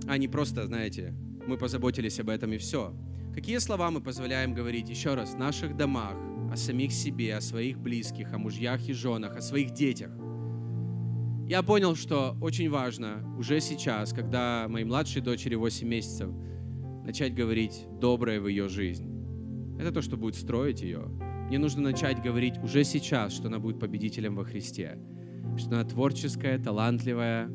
А 0.08 0.18
не 0.18 0.28
просто, 0.28 0.66
знаете, 0.66 1.14
мы 1.46 1.58
позаботились 1.58 2.20
об 2.20 2.30
этом 2.30 2.54
и 2.54 2.58
все. 2.58 2.94
Какие 3.36 3.60
слова 3.60 3.92
мы 3.92 4.02
позволяем 4.02 4.54
говорить 4.54 4.90
еще 4.90 5.14
раз 5.14 5.34
в 5.34 5.38
наших 5.38 5.78
домах, 5.78 6.16
о 6.52 6.58
самих 6.58 6.92
себе, 6.92 7.36
о 7.36 7.42
своих 7.42 7.78
близких, 7.78 8.34
о 8.34 8.38
мужьях 8.38 8.90
и 8.90 8.94
женах, 8.94 9.38
о 9.38 9.42
своих 9.42 9.74
детях? 9.74 10.12
Я 11.48 11.64
понял, 11.64 11.96
что 11.96 12.36
очень 12.42 12.70
важно 12.70 13.24
уже 13.38 13.60
сейчас, 13.62 14.12
когда 14.14 14.68
моей 14.70 14.86
младшей 14.86 15.22
дочери 15.22 15.56
8 15.56 15.88
месяцев, 15.88 16.30
начать 17.06 17.34
говорить 17.34 17.86
доброе 18.00 18.40
в 18.40 18.48
ее 18.48 18.70
жизнь. 18.70 19.08
Это 19.80 19.92
то, 19.92 20.02
что 20.02 20.18
будет 20.18 20.36
строить 20.36 20.82
ее. 20.82 21.00
Мне 21.48 21.60
нужно 21.60 21.82
начать 21.82 22.22
говорить 22.22 22.58
уже 22.64 22.84
сейчас, 22.84 23.34
что 23.34 23.48
она 23.48 23.60
будет 23.60 23.80
победителем 23.80 24.36
во 24.36 24.44
Христе. 24.44 24.98
Что 25.58 25.76
она 25.76 25.84
творческая, 25.84 26.58
талантливая, 26.60 27.50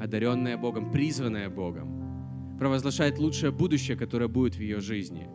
одаренная 0.00 0.56
Богом, 0.56 0.90
призванная 0.90 1.48
Богом. 1.48 2.56
Провозглашает 2.58 3.18
лучшее 3.18 3.52
будущее, 3.52 3.96
которое 3.96 4.28
будет 4.28 4.56
в 4.56 4.60
ее 4.60 4.80
жизни. 4.80 5.28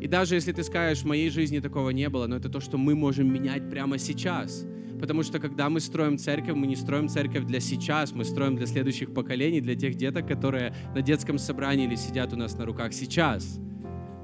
И 0.00 0.08
даже 0.08 0.34
если 0.34 0.52
ты 0.52 0.62
скажешь, 0.62 1.02
в 1.02 1.06
моей 1.06 1.30
жизни 1.30 1.58
такого 1.58 1.90
не 1.90 2.08
было, 2.08 2.26
но 2.26 2.36
это 2.36 2.48
то, 2.48 2.60
что 2.60 2.76
мы 2.76 2.94
можем 2.94 3.32
менять 3.32 3.70
прямо 3.70 3.98
сейчас– 3.98 4.66
Потому 5.00 5.22
что 5.22 5.38
когда 5.38 5.68
мы 5.68 5.80
строим 5.80 6.16
церковь, 6.16 6.54
мы 6.54 6.66
не 6.66 6.76
строим 6.76 7.08
церковь 7.08 7.44
для 7.44 7.60
сейчас, 7.60 8.12
мы 8.12 8.24
строим 8.24 8.56
для 8.56 8.66
следующих 8.66 9.12
поколений, 9.12 9.60
для 9.60 9.74
тех 9.74 9.94
деток, 9.94 10.26
которые 10.26 10.74
на 10.94 11.02
детском 11.02 11.38
собрании 11.38 11.86
или 11.86 11.96
сидят 11.96 12.32
у 12.32 12.36
нас 12.36 12.56
на 12.56 12.64
руках 12.64 12.92
сейчас. 12.92 13.58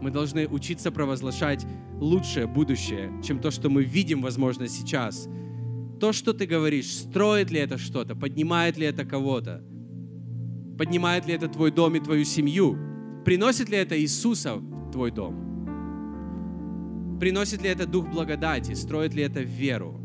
Мы 0.00 0.10
должны 0.10 0.48
учиться 0.48 0.90
провозглашать 0.90 1.66
лучшее 2.00 2.46
будущее, 2.46 3.12
чем 3.22 3.38
то, 3.38 3.50
что 3.50 3.68
мы 3.70 3.84
видим, 3.84 4.22
возможно, 4.22 4.66
сейчас. 4.66 5.28
То, 6.00 6.12
что 6.12 6.32
ты 6.32 6.46
говоришь, 6.46 6.90
строит 6.90 7.50
ли 7.50 7.60
это 7.60 7.78
что-то, 7.78 8.16
поднимает 8.16 8.76
ли 8.76 8.86
это 8.86 9.04
кого-то, 9.04 9.62
поднимает 10.76 11.26
ли 11.26 11.34
это 11.34 11.48
твой 11.48 11.70
дом 11.70 11.94
и 11.94 12.00
твою 12.00 12.24
семью, 12.24 12.76
приносит 13.24 13.68
ли 13.68 13.76
это 13.76 13.96
Иисуса 14.00 14.56
в 14.56 14.90
твой 14.90 15.12
дом, 15.12 15.52
приносит 17.20 17.62
ли 17.62 17.68
это 17.68 17.86
дух 17.86 18.08
благодати, 18.08 18.74
строит 18.74 19.14
ли 19.14 19.22
это 19.22 19.42
веру. 19.42 20.01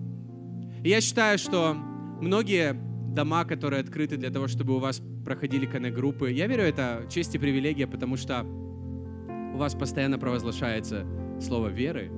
И 0.84 0.90
я 0.90 1.02
считаю, 1.02 1.38
что 1.38 1.74
многие 2.22 2.74
дома, 3.14 3.46
которые 3.46 3.82
открыты 3.82 4.18
для 4.18 4.30
того, 4.30 4.48
чтобы 4.48 4.76
у 4.76 4.80
вас 4.80 5.02
проходили 5.26 5.66
коннект-группы, 5.66 6.32
я 6.32 6.48
верю, 6.48 6.64
это 6.64 7.06
честь 7.10 7.36
и 7.36 7.40
привилегия, 7.40 7.88
потому 7.88 8.16
что 8.16 8.44
у 8.44 9.58
вас 9.58 9.74
постоянно 9.74 10.20
провозглашается 10.20 11.06
слово 11.42 11.70
веры, 11.70 12.12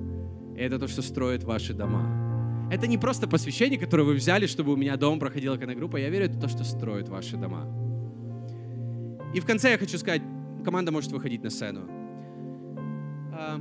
и 0.56 0.60
это 0.60 0.78
то, 0.78 0.88
что 0.88 1.02
строит 1.02 1.42
ваши 1.44 1.72
дома. 1.72 2.68
Это 2.70 2.86
не 2.86 2.98
просто 2.98 3.26
посвящение, 3.26 3.78
которое 3.78 4.04
вы 4.04 4.14
взяли, 4.14 4.46
чтобы 4.46 4.72
у 4.72 4.76
меня 4.76 4.96
дома 4.96 5.18
проходила 5.18 5.56
коннект-группа, 5.56 5.96
я 5.96 6.10
верю, 6.10 6.26
это 6.26 6.38
то, 6.38 6.48
что 6.48 6.64
строит 6.64 7.08
ваши 7.08 7.36
дома. 7.36 7.66
И 9.34 9.40
в 9.40 9.46
конце 9.46 9.70
я 9.70 9.78
хочу 9.78 9.98
сказать, 9.98 10.22
команда 10.64 10.92
может 10.92 11.12
выходить 11.12 11.42
на 11.42 11.50
сцену. 11.50 11.88
А, 13.32 13.60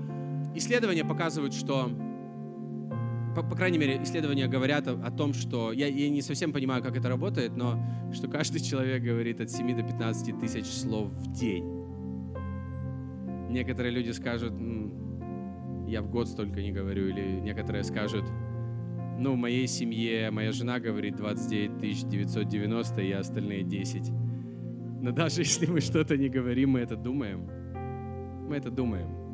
исследования 0.56 1.06
показывают, 1.06 1.54
что 1.54 1.90
по, 3.36 3.44
по 3.44 3.56
крайней 3.56 3.78
мере, 3.78 4.02
исследования 4.04 4.48
говорят 4.48 4.88
о, 4.88 4.94
о 4.94 5.12
том, 5.12 5.34
что, 5.34 5.72
я, 5.72 5.88
я 5.88 6.10
не 6.10 6.22
совсем 6.22 6.52
понимаю, 6.52 6.84
как 6.84 6.98
это 6.98 7.10
работает, 7.10 7.56
но 7.56 7.82
что 8.14 8.28
каждый 8.28 8.62
человек 8.62 9.04
говорит 9.04 9.42
от 9.42 9.50
7 9.50 9.76
до 9.76 9.84
15 9.84 10.40
тысяч 10.40 10.66
слов 10.66 11.10
в 11.12 11.32
день. 11.32 11.66
Некоторые 13.50 13.92
люди 13.92 14.12
скажут, 14.12 14.54
я 15.88 16.02
в 16.02 16.10
год 16.10 16.28
столько 16.28 16.62
не 16.62 16.72
говорю, 16.72 17.08
или 17.08 17.40
некоторые 17.40 17.84
скажут, 17.84 18.26
ну, 19.20 19.34
в 19.34 19.38
моей 19.38 19.68
семье 19.68 20.32
моя 20.32 20.52
жена 20.52 20.80
говорит 20.80 21.16
29 21.18 22.08
990, 22.08 23.02
и 23.02 23.12
остальные 23.12 23.64
10. 23.64 24.12
Но 25.02 25.12
даже 25.12 25.42
если 25.42 25.66
мы 25.66 25.82
что-то 25.82 26.18
не 26.18 26.30
говорим, 26.30 26.72
мы 26.72 26.80
это 26.80 26.96
думаем. 26.96 27.50
Мы 28.48 28.56
это 28.56 28.72
думаем. 28.72 29.29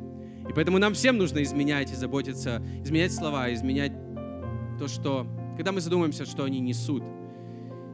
И 0.48 0.52
поэтому 0.52 0.78
нам 0.78 0.94
всем 0.94 1.18
нужно 1.18 1.42
изменять 1.42 1.92
и 1.92 1.94
заботиться, 1.94 2.62
изменять 2.82 3.12
слова, 3.12 3.52
изменять 3.52 3.92
то, 4.78 4.88
что... 4.88 5.26
Когда 5.56 5.72
мы 5.72 5.80
задумаемся, 5.80 6.26
что 6.26 6.44
они 6.44 6.60
несут. 6.60 7.02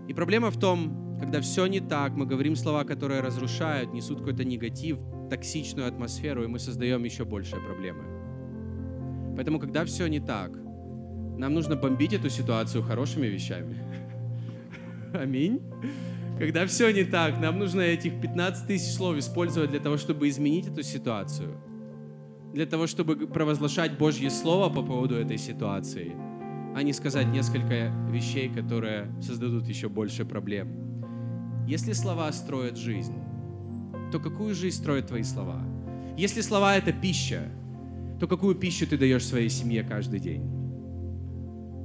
И 0.09 0.15
проблема 0.15 0.51
в 0.51 0.59
том, 0.59 1.17
когда 1.21 1.41
все 1.41 1.67
не 1.67 1.81
так, 1.81 2.13
мы 2.17 2.27
говорим 2.27 2.57
слова, 2.57 2.85
которые 2.85 3.21
разрушают, 3.21 3.93
несут 3.93 4.19
какой-то 4.19 4.45
негатив, 4.45 4.99
токсичную 5.31 5.87
атмосферу, 5.87 6.43
и 6.43 6.49
мы 6.49 6.59
создаем 6.59 7.05
еще 7.05 7.25
большие 7.25 7.63
проблемы. 7.63 8.03
Поэтому, 9.37 9.61
когда 9.61 9.85
все 9.85 10.09
не 10.09 10.19
так, 10.19 10.51
нам 11.39 11.55
нужно 11.55 11.77
бомбить 11.77 12.13
эту 12.13 12.29
ситуацию 12.29 12.83
хорошими 12.83 13.29
вещами. 13.29 13.79
Аминь. 15.15 15.63
Когда 16.39 16.67
все 16.67 16.91
не 16.91 17.05
так, 17.05 17.41
нам 17.41 17.59
нужно 17.59 17.81
этих 17.81 18.21
15 18.21 18.67
тысяч 18.67 18.93
слов 18.93 19.17
использовать 19.17 19.71
для 19.71 19.81
того, 19.81 19.97
чтобы 19.97 20.29
изменить 20.29 20.67
эту 20.67 20.83
ситуацию 20.83 21.57
для 22.53 22.67
того, 22.67 22.87
чтобы 22.87 23.27
провозглашать 23.27 23.99
Божье 23.99 24.31
Слово 24.31 24.69
по 24.69 24.83
поводу 24.83 25.17
этой 25.17 25.39
ситуации, 25.39 26.13
а 26.75 26.83
не 26.83 26.93
сказать 26.93 27.27
несколько 27.29 27.93
вещей, 28.11 28.49
которые 28.49 29.11
создадут 29.21 29.69
еще 29.69 29.89
больше 29.89 30.25
проблем. 30.25 30.69
Если 31.67 31.93
слова 31.93 32.31
строят 32.33 32.77
жизнь, 32.77 33.17
то 34.11 34.19
какую 34.19 34.55
жизнь 34.55 34.77
строят 34.77 35.07
твои 35.07 35.23
слова? 35.23 35.63
Если 36.17 36.41
слова— 36.41 36.77
это 36.77 36.93
пища, 36.93 37.43
то 38.21 38.27
какую 38.27 38.55
пищу 38.55 38.87
ты 38.87 38.99
даешь 38.99 39.27
своей 39.27 39.49
семье 39.49 39.83
каждый 39.83 40.21
день? 40.21 40.43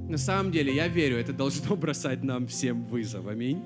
На 0.08 0.18
самом 0.18 0.52
деле, 0.52 0.74
я 0.74 0.88
верю, 0.88 1.16
это 1.16 1.32
должно 1.32 1.76
бросать 1.76 2.22
нам 2.22 2.46
всем 2.46 2.84
вызов. 2.84 3.26
Аминь. 3.26 3.62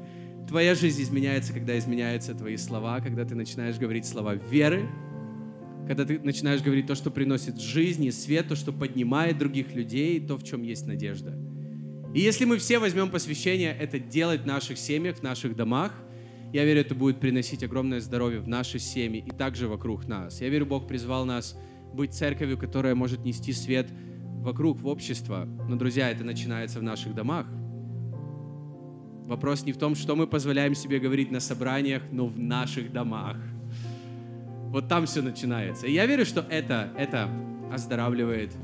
Твоя 0.48 0.74
жизнь 0.74 1.03
изменяется, 1.03 1.53
когда 1.53 1.78
изменяются 1.78 2.34
твои 2.34 2.57
слова, 2.57 3.00
когда 3.00 3.24
ты 3.24 3.34
начинаешь 3.34 3.78
говорить 3.78 4.07
слова 4.07 4.34
веры, 4.34 4.88
когда 5.95 6.07
ты 6.07 6.18
начинаешь 6.20 6.62
говорить 6.62 6.86
то, 6.86 6.95
что 6.95 7.11
приносит 7.11 7.61
жизнь 7.61 8.03
и 8.05 8.11
свет, 8.11 8.49
то, 8.49 8.57
что 8.57 8.72
поднимает 8.72 9.36
других 9.36 9.74
людей, 9.74 10.18
то, 10.20 10.38
в 10.38 10.43
чем 10.43 10.62
есть 10.62 10.86
надежда. 10.86 11.38
И 12.14 12.20
если 12.20 12.47
мы 12.47 12.57
все 12.57 12.78
возьмем 12.78 13.11
посвящение 13.11 13.76
это 13.78 13.99
делать 13.99 14.40
в 14.40 14.47
наших 14.47 14.78
семьях, 14.78 15.18
в 15.18 15.22
наших 15.22 15.55
домах, 15.55 15.93
я 16.55 16.64
верю, 16.64 16.80
это 16.80 16.95
будет 16.95 17.20
приносить 17.20 17.62
огромное 17.62 18.01
здоровье 18.01 18.40
в 18.40 18.49
наши 18.49 18.78
семьи 18.78 19.22
и 19.26 19.30
также 19.32 19.68
вокруг 19.68 20.09
нас. 20.09 20.40
Я 20.40 20.49
верю, 20.49 20.64
Бог 20.64 20.88
призвал 20.88 21.26
нас 21.26 21.59
быть 21.93 22.14
церковью, 22.14 22.57
которая 22.57 22.95
может 22.95 23.26
нести 23.26 23.53
свет 23.53 23.90
вокруг, 24.40 24.80
в 24.80 24.86
общество. 24.86 25.47
Но, 25.68 25.76
друзья, 25.76 26.11
это 26.11 26.24
начинается 26.24 26.80
в 26.80 26.82
наших 26.82 27.14
домах. 27.14 27.47
Вопрос 29.26 29.66
не 29.66 29.72
в 29.72 29.76
том, 29.76 29.95
что 29.95 30.16
мы 30.16 30.26
позволяем 30.26 30.74
себе 30.74 30.99
говорить 30.99 31.30
на 31.30 31.40
собраниях, 31.40 32.03
но 32.11 32.28
в 32.28 32.38
наших 32.38 32.93
домах– 32.93 33.36
вот 34.73 34.89
там 34.89 35.05
все 35.05 35.20
начинается. 35.20 35.87
И 35.87 35.93
я 35.93 36.07
верю, 36.07 36.25
что 36.25 36.41
это, 36.49 36.89
это 36.97 37.29
оздоравливает 37.70 38.57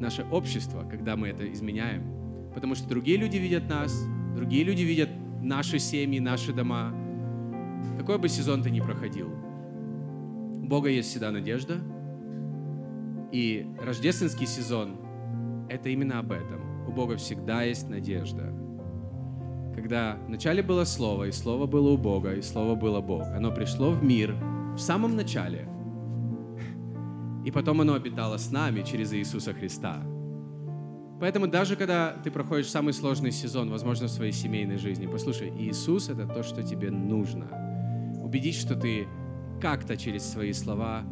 наше 0.00 0.24
общество, 0.24 0.84
когда 0.90 1.14
мы 1.14 1.28
это 1.28 1.50
изменяем. 1.52 2.02
Потому 2.52 2.74
что 2.74 2.88
другие 2.88 3.16
люди 3.16 3.36
видят 3.36 3.68
нас, 3.68 3.96
другие 4.34 4.64
люди 4.64 4.82
видят 4.82 5.08
наши 5.40 5.78
семьи, 5.78 6.18
наши 6.18 6.52
дома. 6.52 6.92
Какой 7.96 8.18
бы 8.18 8.28
сезон 8.28 8.64
ты 8.64 8.70
ни 8.70 8.80
проходил, 8.80 9.28
у 9.28 10.66
Бога 10.66 10.88
есть 10.88 11.10
всегда 11.10 11.30
надежда. 11.30 11.78
И 13.30 13.68
рождественский 13.80 14.48
сезон— 14.48 14.96
это 15.68 15.90
именно 15.90 16.18
об 16.18 16.32
этом. 16.32 16.88
У 16.88 16.90
Бога 16.90 17.16
всегда 17.16 17.62
есть 17.62 17.88
надежда. 17.88 18.52
Когда 19.76 20.18
вначале 20.26 20.60
было 20.60 20.82
Слово, 20.82 21.28
и 21.28 21.30
Слово 21.30 21.66
было 21.66 21.90
у 21.90 21.96
Бога, 21.96 22.34
и 22.34 22.42
Слово 22.42 22.74
было 22.74 23.00
Бог, 23.00 23.22
оно 23.28 23.54
пришло 23.54 23.92
в 23.92 24.02
мир— 24.02 24.34
в 24.80 24.82
самом 24.82 25.14
начале. 25.14 25.68
И 27.44 27.50
потом 27.50 27.82
оно 27.82 27.92
обитало 27.92 28.38
с 28.38 28.50
нами 28.50 28.80
через 28.82 29.12
Иисуса 29.12 29.52
Христа. 29.52 30.02
Поэтому 31.20 31.46
даже 31.46 31.76
когда 31.76 32.12
ты 32.24 32.30
проходишь 32.30 32.70
самый 32.70 32.94
сложный 32.94 33.30
сезон, 33.30 33.70
возможно, 33.70 34.06
в 34.06 34.10
своей 34.10 34.32
семейной 34.32 34.78
жизни, 34.78 35.06
послушай, 35.06 35.50
Иисус— 35.50 36.08
это 36.08 36.26
то, 36.26 36.42
что 36.42 36.62
тебе 36.62 36.90
нужно. 36.90 37.46
Убедись, 38.24 38.58
что 38.58 38.74
ты 38.74 39.06
как-то 39.60 39.98
через 39.98 40.24
свои 40.24 40.54
слова 40.54 41.04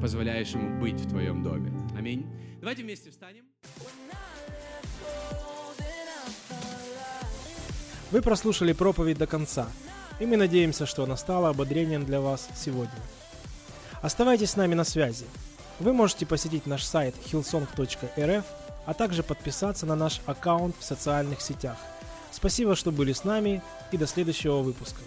позволяешь 0.00 0.54
Ему 0.54 0.80
быть 0.80 1.00
в 1.00 1.08
твоем 1.08 1.42
доме. 1.42 1.72
Аминь. 1.98 2.26
Давайте 2.60 2.84
вместе 2.84 3.10
встанем. 3.10 3.44
Вы 8.12 8.22
прослушали 8.22 8.72
проповедь 8.72 9.18
до 9.18 9.26
конца— 9.26 9.66
и 10.18 10.26
мы 10.26 10.36
надеемся, 10.36 10.86
что 10.86 11.04
она 11.04 11.16
стала 11.16 11.50
ободрением 11.50 12.04
для 12.04 12.20
вас 12.20 12.48
сегодня. 12.56 13.00
Оставайтесь 14.02 14.50
с 14.50 14.56
нами 14.56 14.74
на 14.74 14.84
связи. 14.84 15.26
Вы 15.80 15.92
можете 15.92 16.26
посетить 16.26 16.66
наш 16.66 16.84
сайт 16.84 17.14
hillsong.rf, 17.30 18.44
а 18.86 18.94
также 18.94 19.22
подписаться 19.22 19.86
на 19.86 19.94
наш 19.94 20.20
аккаунт 20.26 20.74
в 20.78 20.84
социальных 20.84 21.40
сетях. 21.40 21.76
Спасибо, 22.30 22.76
что 22.76 22.90
были 22.90 23.12
с 23.12 23.24
нами 23.24 23.62
и 23.92 23.96
до 23.96 24.06
следующего 24.06 24.58
выпуска. 24.58 25.00